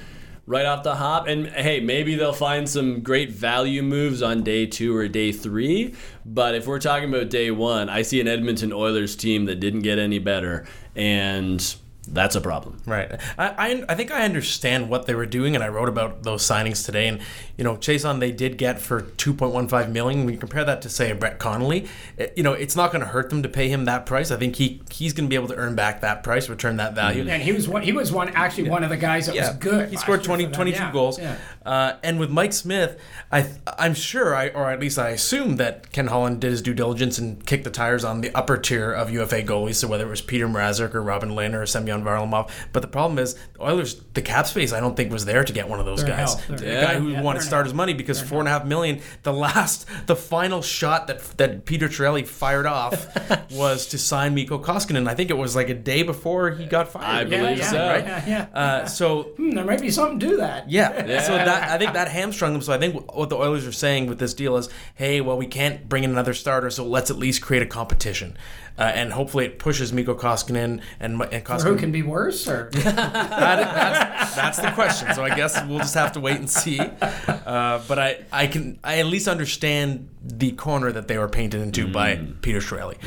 [0.45, 1.27] right off the hop.
[1.27, 5.93] And hey, maybe they'll find some great value moves on day two or day three.
[6.25, 9.81] But if we're talking about day one, I see an Edmonton Oilers team that didn't
[9.81, 10.65] get any better.
[10.95, 12.81] And that's a problem.
[12.85, 13.11] Right.
[13.37, 16.43] I, I, I think I understand what they were doing, and I wrote about those
[16.43, 17.07] signings today.
[17.07, 17.19] And
[17.57, 20.25] you know, Chiasson they did get for two point one five million.
[20.25, 21.87] When you compare that to say a Brett Connolly,
[22.17, 24.31] it, you know, it's not going to hurt them to pay him that price.
[24.31, 26.93] I think he he's going to be able to earn back that price, return that
[26.95, 27.27] value.
[27.27, 27.81] And he was one.
[27.81, 28.29] He was one.
[28.29, 29.89] Actually, one of the guys that Yeah, was good.
[29.89, 31.19] He scored year 20, 22 Yeah, goals.
[31.19, 31.37] yeah.
[31.65, 32.99] Uh, and with Mike Smith,
[33.31, 36.73] I I'm sure, I or at least I assume that Ken Holland did his due
[36.73, 39.75] diligence and kicked the tires on the upper tier of UFA goalies.
[39.75, 43.19] So whether it was Peter Mrazek or Robin Lehner or Semyon Varlamov, but the problem
[43.19, 45.85] is the Oilers, the cap space, I don't think was there to get one of
[45.85, 46.35] those They're guys.
[46.47, 46.81] The Yeah.
[46.81, 48.99] guy who Yeah, wanted to start his money because four and a half million.
[49.23, 53.07] The last, the final shot that that Peter Chiarelli fired off
[53.51, 55.07] was to sign Mikko Koskinen.
[55.07, 57.05] I think it was like a day before he got fired.
[57.05, 57.77] I Yeah, believe yeah, so.
[57.87, 58.05] Right?
[58.05, 58.59] Yeah, yeah.
[58.59, 60.69] Uh, so Hmm, there might be something to that.
[60.69, 61.21] yeah.
[61.25, 62.61] So that I think that hamstrung them.
[62.61, 65.47] So I think what the Oilers are saying with this deal is, hey, well, we
[65.47, 68.37] can't bring in another starter, so let's at least create a competition,
[68.77, 71.79] uh, and hopefully it pushes Mikko Koskinen and and Who Koskinen.
[71.79, 72.47] can be worse?
[72.47, 75.13] Or That- that's, that's the question.
[75.13, 76.79] So I guess we'll just have to wait and see.
[76.79, 81.61] Uh, but I, I can I at least understand the corner that they were painted
[81.61, 82.97] into by Peter Chiarelli.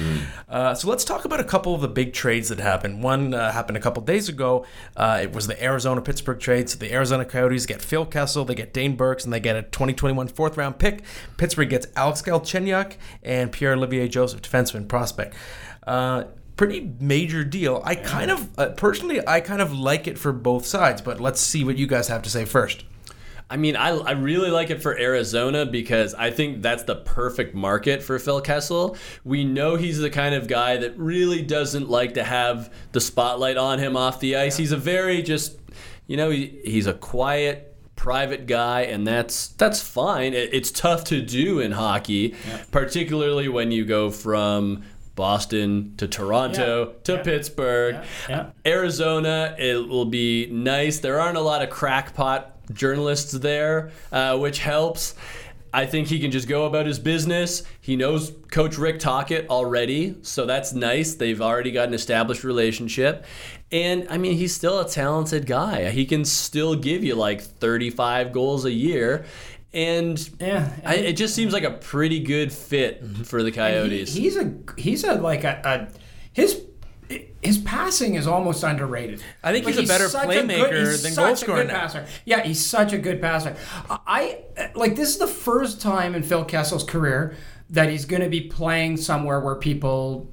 [0.48, 3.02] Uh, so let's talk about a couple of the big trades that happened.
[3.02, 4.64] One uh, happened a couple days ago.
[4.96, 6.70] Uh, it was the Arizona Pittsburgh trade.
[6.70, 9.62] So the Arizona Coyotes get Phil Kessel, they get Dane Birks, and they get a
[9.62, 11.02] 2021 fourth round pick.
[11.36, 15.34] Pittsburgh gets Alex Galchenyuk and Pierre Olivier Joseph, defenseman prospect.
[15.86, 16.24] Uh,
[16.56, 17.82] pretty major deal.
[17.84, 21.02] I kind of uh, personally, I kind of like it for both sides.
[21.02, 22.84] But let's see what you guys have to say first.
[23.50, 27.54] I mean, I, I really like it for Arizona because I think that's the perfect
[27.54, 28.96] market for Phil Kessel.
[29.24, 33.56] We know he's the kind of guy that really doesn't like to have the spotlight
[33.56, 34.58] on him off the ice.
[34.58, 35.56] He's a very just,
[36.06, 40.34] you know, he, he's a quiet, private guy, and that's that's fine.
[40.34, 42.34] It, it's tough to do in hockey,
[42.70, 44.82] particularly when you go from
[45.14, 46.92] Boston to Toronto Yeah.
[47.04, 47.22] to Yeah.
[47.22, 47.96] Pittsburgh.
[48.28, 48.50] Yeah.
[48.66, 50.98] Arizona, it will be nice.
[51.00, 55.14] There aren't a lot of crackpot journalists there, uh, which helps.
[55.72, 57.62] I think he can just go about his business.
[57.82, 61.14] He knows Coach Rick Tocchet already, so that's nice.
[61.14, 63.26] They've already got an established relationship.
[63.70, 65.90] And I mean, he's still a talented guy.
[65.90, 69.26] He can still give you like 35 goals a year.
[69.74, 74.14] And Yeah, I, it just seems like a pretty good fit for the he- Coyotes.
[74.14, 75.98] he's a he's a like a, a
[76.32, 76.54] his
[77.42, 79.22] his passing is almost underrated.
[79.42, 82.06] I think Like, he's a better playmaker good- he's than goal a scorer good passer.
[82.24, 83.56] Yeah, he's such a good passer.
[83.88, 84.40] I
[84.74, 87.34] like this is the first time in Phil Kessel's career
[87.70, 90.30] that he's going to be playing somewhere where people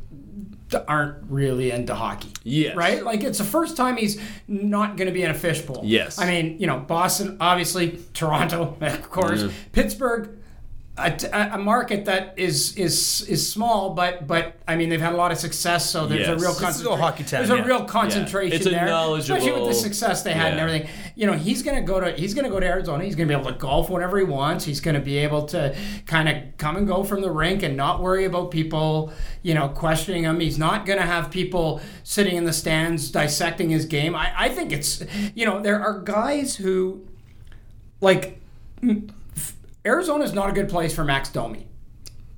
[0.87, 2.29] aren't really into hockey.
[2.43, 2.75] Yes.
[2.75, 3.03] Right?
[3.03, 5.81] Like it's the first time he's not going to be in a fishbowl.
[5.85, 6.19] Yes.
[6.19, 10.29] I mean, you know, Boston, obviously, Toronto, of course, Pittsburgh,
[10.97, 15.17] a, a market that is is is small, but but I mean they've had a
[15.17, 16.29] lot of success, so there's Yes.
[16.29, 17.47] a real This is a concentration.
[17.47, 20.87] There's a real concentration It's a there, especially with the success they had and everything.
[21.15, 23.03] You know, he's gonna go to he's gonna go to Arizona.
[23.03, 24.63] He's gonna be able to golf whenever he wants.
[24.63, 28.01] He's gonna be able to kind of come and go from the rink and not
[28.01, 30.39] worry about people, you know, questioning him.
[30.39, 34.15] He's not gonna have people sitting in the stands dissecting his game.
[34.15, 35.03] I, I think it's
[35.33, 37.05] you know there are guys who
[37.99, 38.39] like
[39.85, 41.67] Arizona is not a good place for Max Domi.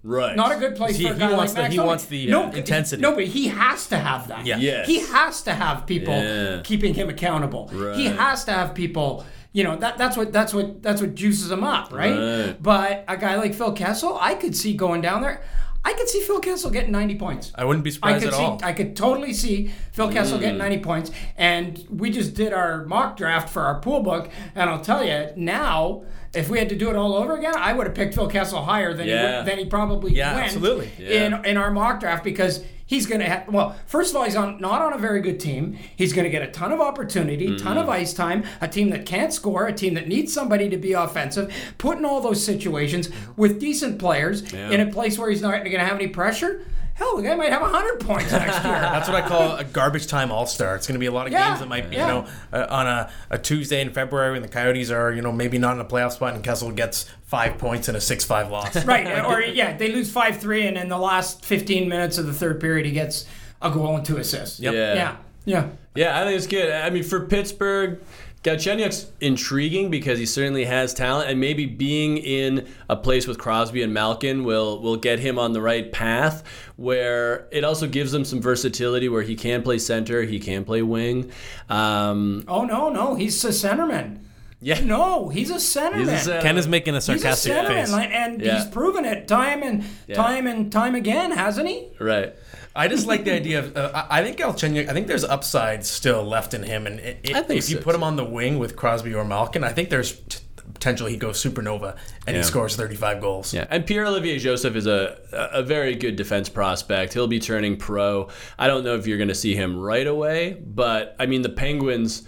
[0.04, 0.36] right.
[0.38, 1.88] Not a good place He- for a he guy wants like the- he Domi.
[1.88, 3.02] wants the, no, uh, intensity.
[3.02, 4.46] No, but he has to have that.
[4.46, 4.58] Yeah.
[4.58, 4.88] Yes.
[4.88, 6.62] He has to have people Yeah.
[6.64, 7.70] keeping him accountable.
[7.74, 7.96] Right.
[7.98, 9.26] He has to have people.
[9.54, 12.12] You know that that's what that's what that's what juices him up, right?
[12.46, 12.56] Right.
[12.62, 15.42] But a guy like Phil Kessel, I could see going down there.
[15.84, 17.52] I could see Phil Kessel getting 90 points.
[17.56, 18.60] I wouldn't be I surprised could at see, all.
[18.62, 20.42] I could totally see Phil Kessel Mm.
[20.42, 21.12] getting 90 points.
[21.38, 25.30] And we just did our mock draft for our pool book, and I'll tell you
[25.38, 28.28] now, if we had to do it all over again, I would have picked Phil
[28.28, 29.38] Kessel higher than he Yeah.
[29.40, 30.92] would, than he probably Yeah, went absolutely.
[31.00, 34.36] in in our mock draft because he's going to have well first of all he's
[34.36, 37.58] on not on a very good team he's going to get a ton of opportunity
[37.58, 37.82] ton Mm.
[37.82, 40.94] of ice time a team that can't score a team that needs somebody to be
[40.94, 45.58] offensive put in all those situations with decent players in a place where he's not
[45.66, 46.62] going to have any pressure
[46.98, 50.08] hell the guy might have 100 points next year That's what I call a garbage
[50.08, 50.76] time all star.
[50.76, 52.08] It's going to be a lot of Yeah, games that might be, yeah.
[52.08, 55.32] you know, uh, on a, a Tuesday in February when the Coyotes are, you know,
[55.32, 58.50] maybe not in a playoff spot and Kessel gets five points in a 6 5
[58.52, 58.84] loss.
[58.86, 62.60] right or yeah they lose 5-3 and in the last 15 minutes of the third
[62.60, 63.26] period he gets
[63.62, 64.74] a goal and two assists Yep.
[64.74, 64.94] Yeah.
[64.96, 66.72] yeah yeah Yeah, I think it's good.
[66.72, 68.00] I mean, for Pittsburgh,
[68.48, 73.84] Galchenyuk's intriguing because he certainly has talent, and maybe being in a place with Crosby
[73.84, 76.44] and Malkin will will get him on the right path.
[76.78, 80.82] Where it also gives him some versatility, where he can play center, he can play
[80.82, 81.32] wing.
[81.70, 84.20] Um, oh no no he's a centerman
[84.62, 84.80] Yeah.
[84.84, 86.00] No, he's a centerman.
[86.00, 86.42] He's a center.
[86.42, 87.94] Ken is making a He's a sarcastic centerman, face.
[87.94, 88.56] and Yeah.
[88.56, 90.16] he's proven it time and Yeah.
[90.16, 91.90] time and time again, hasn't he?
[92.00, 92.34] Right.
[92.78, 93.76] I just like the idea of.
[93.76, 94.88] Uh, I I think Galchenyuk.
[94.90, 97.78] I think there's upside still left in him, and it, it- I think if you
[97.78, 100.40] put him on the wing with Crosby or Malkin, I think there's t-
[100.74, 101.96] potential he goes supernova
[102.28, 102.42] and Yeah.
[102.42, 103.54] he scores 35 goals.
[103.54, 107.14] Yeah, and Pierre Olivier Joseph is a a very good defense prospect.
[107.14, 108.30] He'll be turning pro.
[108.60, 111.50] I don't know if you're going to see him right away, but I mean the
[111.50, 112.24] Penguins.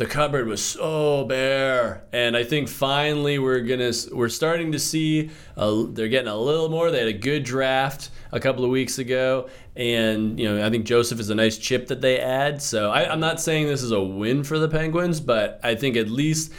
[0.00, 5.28] The cupboard was so bare, and I think finally we're gonna we're starting to see
[5.58, 6.90] a, they're getting a little more.
[6.90, 10.86] They had a good draft a couple of weeks ago, and you know I think
[10.86, 12.62] Joseph is a nice chip that they add.
[12.62, 15.98] So I, I'm not saying this is a win for the Penguins, but I think
[15.98, 16.50] at least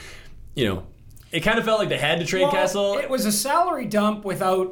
[0.53, 0.83] you know
[1.31, 2.99] it kind of felt like they had to trade Well, Kessel.
[2.99, 4.71] It was a salary dump without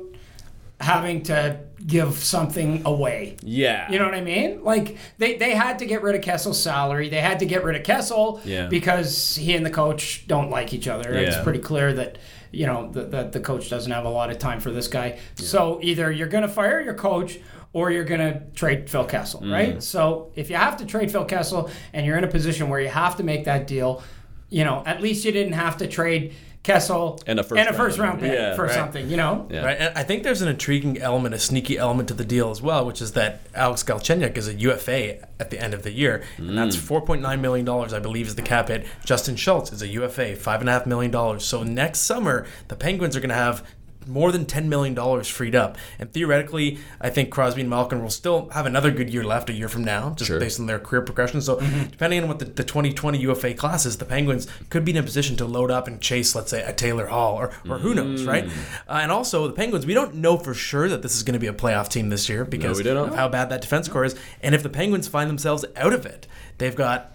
[0.79, 3.35] having to give something away.
[3.41, 4.63] yeah, You know what I mean?
[4.63, 7.09] Like they, they had to get rid of Kessel's salary.
[7.09, 8.67] They had to get rid of Kessel Yeah.
[8.67, 11.11] because he and the coach don't like each other.
[11.13, 12.17] It's pretty clear that
[12.51, 15.19] you know that the, the coach doesn't have a lot of time for this guy.
[15.35, 17.39] So either you're going to fire your coach
[17.73, 19.51] or you're going to trade Phil Kessel, Mm.
[19.53, 19.83] right?
[19.83, 22.89] So if you have to trade Phil Kessel and you're in a position where you
[22.89, 24.01] have to make that deal,
[24.49, 26.33] you know, at least you didn't have to trade
[26.63, 28.21] Kessel And a first and a first round.
[28.21, 28.71] round pick Yeah, for right.
[28.73, 29.47] something, you know?
[29.49, 29.63] Yeah.
[29.65, 32.61] Right, and I think there's an intriguing element, a sneaky element to the deal as
[32.61, 36.21] well, which is that Alex Galchenyuk is a UFA at the end of the year,
[36.37, 36.81] and that's Mm.
[36.81, 38.85] 4.9 million dollars, I believe, is the cap hit.
[39.05, 41.45] Justin Schultz is a UFA, five and a half million dollars.
[41.45, 43.63] So next summer, the Penguins are going to have
[44.07, 48.09] more than 10 million dollars freed up, and theoretically, I think Crosby and Malkin will
[48.09, 50.39] still have another good year left a year from now, just Sure.
[50.39, 51.41] based on their career progression.
[51.41, 51.59] So
[51.91, 55.03] depending on what the, the 2020 UFA class is, the Penguins could be in a
[55.03, 58.23] position to load up and chase, let's say, a Taylor Hall, or, or who knows,
[58.25, 58.45] right?
[58.87, 61.39] Uh, and also the Penguins, we don't know for sure that this is going to
[61.39, 64.15] be a playoff team this year because we of how bad that defense core is.
[64.41, 66.25] And if the Penguins find themselves out of it,
[66.57, 67.13] they've got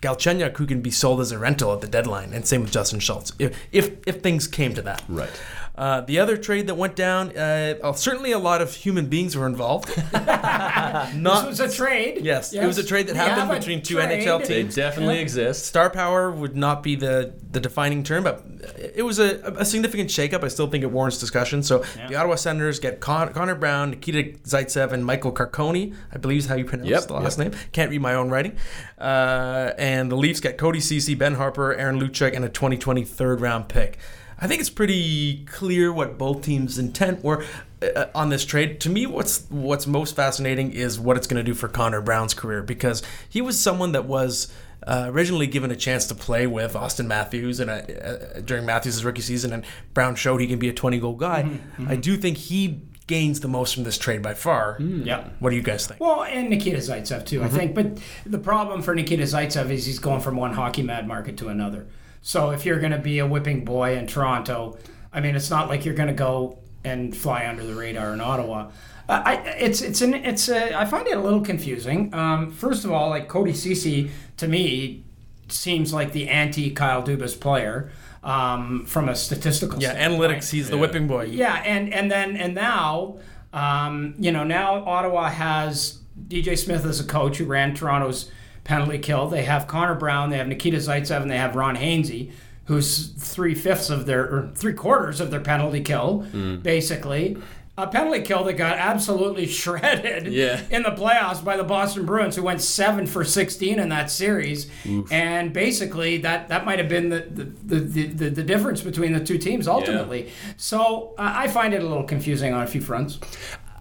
[0.00, 3.00] Galchenyuk who can be sold as a rental at the deadline, and same with Justin
[3.00, 5.02] Schultz if if, if things came to that.
[5.08, 5.30] Right.
[5.74, 9.34] Uh, the other trade that went down, uh, uh, certainly a lot of human beings
[9.36, 9.88] were involved.
[10.12, 12.18] Not This was a trade.
[12.22, 14.22] Yes, it was a trade that We happened between two trade.
[14.26, 14.74] NHL They teams.
[14.74, 15.64] definitely exist.
[15.66, 18.44] Star power would not be the, the defining term, but
[18.78, 20.44] it was a, a significant shakeup.
[20.44, 21.62] I still think it warrants discussion.
[21.62, 25.94] So the Ottawa Senators get Con- Connor Brown, Nikita Zaitsev, and Michael Carcone.
[26.12, 27.52] I believe is how you pronounce Yep, the last yep.
[27.52, 27.60] name.
[27.72, 28.56] Can't read my own writing.
[28.98, 33.40] Uh, and the Leafs get Cody Cece, Ben Harpur, Aaron Luchuk, and a 2020 third
[33.40, 33.98] round pick.
[34.42, 37.44] I think it's pretty clear what both teams' intent were
[37.80, 38.80] uh, on this trade.
[38.80, 42.34] To me, what's what's most fascinating is what it's going to do for Connor Brown's
[42.34, 44.52] career because he was someone that was
[44.84, 49.04] uh, originally given a chance to play with Auston Matthews and uh, uh, during Matthews'
[49.04, 49.64] rookie season, and
[49.94, 51.48] Brown showed he can be a 20 goal guy.
[51.86, 54.76] I do think he gains the most from this trade by far.
[54.80, 55.28] Yeah.
[55.38, 56.00] What do you guys think?
[56.00, 57.74] Well, and Nikita Zaitsev too, I think.
[57.74, 61.48] But the problem for Nikita Zaitsev is he's going from one hockey mad market to
[61.48, 61.86] another.
[62.22, 64.78] So if you're going to be a whipping boy in Toronto,
[65.12, 68.20] I mean, it's not like you're going to go and fly under the radar in
[68.20, 68.70] Ottawa.
[69.08, 72.14] Uh, I, it's it's an it's a, I find it a little confusing.
[72.14, 75.04] Um, first of all, like Cody Cece to me
[75.48, 77.90] seems like the anti Kyle Dubas player
[78.22, 80.32] um, from a statistical yeah, standpoint.
[80.32, 80.50] analytics.
[80.50, 81.24] He's the whipping boy.
[81.24, 83.16] Yeah, and and then and now,
[83.52, 85.98] um, you know, now Ottawa has
[86.28, 88.30] DJ Smith as a coach who ran Toronto's
[88.64, 89.28] penalty kill.
[89.28, 92.30] They have Connor Brown, they have Nikita Zaitsev, and they have Ron Hainsey,
[92.66, 96.26] who's three fifths of their or three quarters of their penalty kill,
[96.62, 97.36] basically.
[97.78, 100.60] A penalty kill that got absolutely shredded Yeah.
[100.70, 104.70] in the playoffs by the Boston Bruins, who went seven for sixteen in that series,
[105.10, 107.44] and basically that that might have been the the,
[107.80, 110.30] the, the the difference between the two teams ultimately.
[110.58, 113.18] So uh, I find it a little confusing on a few fronts.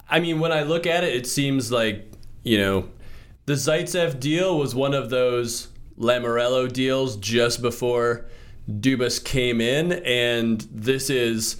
[0.09, 2.09] I mean, when I look at it, it seems like,
[2.43, 2.88] you know,
[3.46, 8.26] the Zaitsev deal was one of those Lamoriello deals just before
[8.70, 11.58] Dubas came in, and this is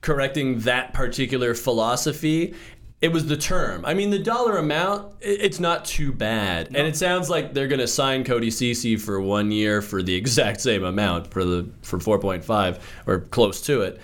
[0.00, 2.54] correcting that particular philosophy.
[3.00, 3.84] It was the term.
[3.84, 6.68] I mean, the dollar amount, it's not too bad.
[6.68, 10.14] And it sounds like they're going to sign Cody Cece for one year for the
[10.14, 14.00] exact same amount for the for 4.5 or close to it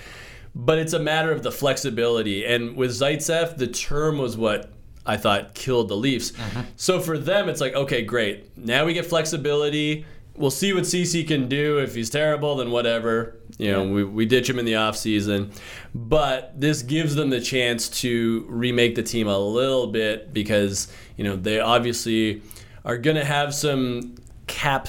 [0.55, 2.45] but it's a matter of the flexibility.
[2.45, 4.73] And with Zaitsev, the term was what
[5.09, 6.33] I thought killed the Leafs.
[6.33, 6.61] Mm-hmm.
[6.77, 8.57] So for them, it's like, okay, great.
[8.57, 10.05] Now we get flexibility.
[10.37, 11.79] We'll see what Cece can do.
[11.79, 13.37] If he's terrible, then whatever.
[13.57, 15.53] You know, we, we ditch him in the offseason.
[15.95, 21.25] But this gives them the chance to remake the team a little bit because, you
[21.25, 22.43] know, they obviously
[22.85, 24.15] are going to have some
[24.47, 24.89] cap,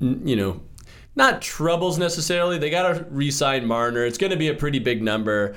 [0.00, 0.60] you know,
[1.16, 2.58] not troubles necessarily.
[2.58, 4.04] They got to re-sign Marner.
[4.04, 5.54] It's going to be a pretty big number.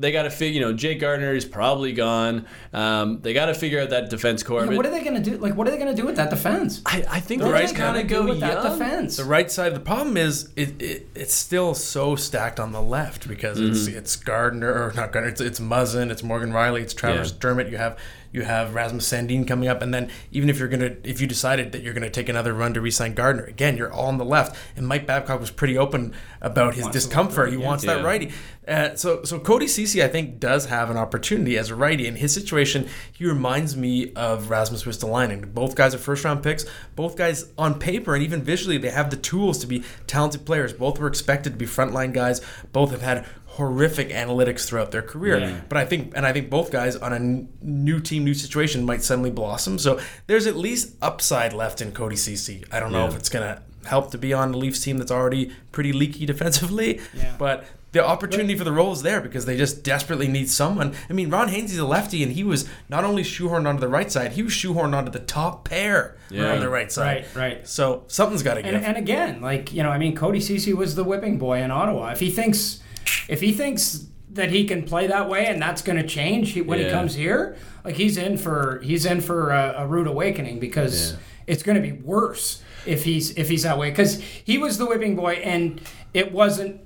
[0.00, 0.60] They got to figure.
[0.60, 2.46] You know, Jake Gardiner is probably gone.
[2.72, 4.64] Um, they got to figure out that defense core.
[4.64, 5.36] Yeah, what are they going to do?
[5.38, 6.80] Like, what are they going to do with that defense?
[6.86, 9.16] I, I think What they're are just they kind gonna of go with that defense?
[9.16, 9.74] The right side.
[9.74, 13.98] The problem is it, it it's still so stacked on the left because it's Mm-hmm.
[13.98, 15.32] it's Gardiner or not Gardiner.
[15.32, 16.10] It's it's Muzzin.
[16.10, 16.82] It's Morgan Rielly.
[16.82, 17.36] It's Travis Yeah.
[17.40, 17.68] Dermott.
[17.68, 17.98] You have
[18.32, 21.72] you have Rasmus Sandin coming up, and then even if you're gonna if you decided
[21.72, 24.56] that you're gonna take another run to re-sign Gardiner again, you're all on the left.
[24.76, 27.50] And Mike Babcock was pretty open about his discomfort.
[27.50, 27.68] He right, yeah.
[27.68, 28.32] wants that righty.
[28.66, 32.06] Uh, so so Cody Cece I think does have an opportunity as a righty.
[32.06, 35.54] In his situation, he reminds me of Rasmus Ristolainen.
[35.54, 36.66] Both guys are first round picks.
[36.94, 40.72] Both guys on paper and even visually they have the tools to be talented players.
[40.74, 42.42] Both were expected to be frontline guys.
[42.72, 43.24] Both have had
[43.58, 45.38] horrific analytics throughout their career.
[45.38, 45.60] Yeah.
[45.68, 48.86] But I think and I think both guys on a n- new team, new situation
[48.86, 49.78] might suddenly blossom.
[49.78, 52.64] So there's at least upside left in Cody Cece.
[52.72, 53.10] I don't know Yeah.
[53.10, 57.00] if it's gonna help to be on the Leafs team that's already pretty leaky defensively.
[57.14, 57.34] Yeah.
[57.38, 60.94] But the opportunity for the role is there because they just desperately need someone.
[61.08, 64.12] I mean, Ron Hainsey's a lefty, and he was not only shoehorned onto the right
[64.12, 66.52] side, he was shoehorned onto the top pair Yeah.
[66.52, 67.24] on the right side.
[67.34, 67.66] Right, right.
[67.68, 68.74] So something's got to give.
[68.74, 71.70] And, and again, like you know, I mean, Cody Cece was the whipping boy in
[71.70, 72.10] Ottawa.
[72.10, 72.80] If he thinks,
[73.28, 76.60] if he thinks that he can play that way and that's going to change he,
[76.60, 80.58] when he comes here, like he's in for he's in for a, a rude awakening
[80.60, 84.78] because it's going to be worse if he's if he's that way because he was
[84.78, 85.80] the whipping boy and
[86.14, 86.80] it wasn't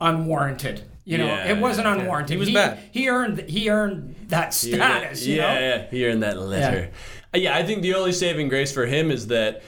[0.00, 0.82] unwarranted.
[1.04, 1.94] You know, Yeah, it wasn't yeah.
[1.94, 2.30] unwarranted.
[2.30, 2.78] He was bad.
[2.90, 5.24] He earned he earned that status.
[5.26, 5.60] yeah, you know?
[5.60, 6.90] yeah, he earned that letter.
[7.34, 7.54] Uh, Yeah.
[7.56, 9.62] I think the only saving grace for him is that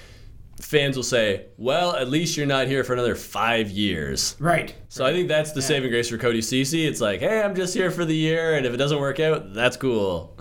[0.60, 4.74] fans will say, "Well, at least you're not here for another five years." Right.
[4.88, 6.86] So I think that's the saving grace for Cody Cece.
[6.86, 9.54] It's like, hey, I'm just here for the year, and if it doesn't work out,
[9.54, 10.36] that's cool.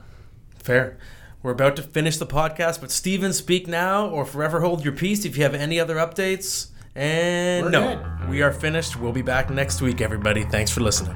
[0.58, 0.98] Fair.
[1.44, 5.24] We're about to finish the podcast, but Steven, speak now or forever hold your peace
[5.24, 6.70] if you have any other updates.
[6.96, 8.30] And We're no, good.
[8.30, 9.00] we are finished.
[9.00, 10.44] We'll be back next week, everybody.
[10.46, 11.16] Thanks for listening.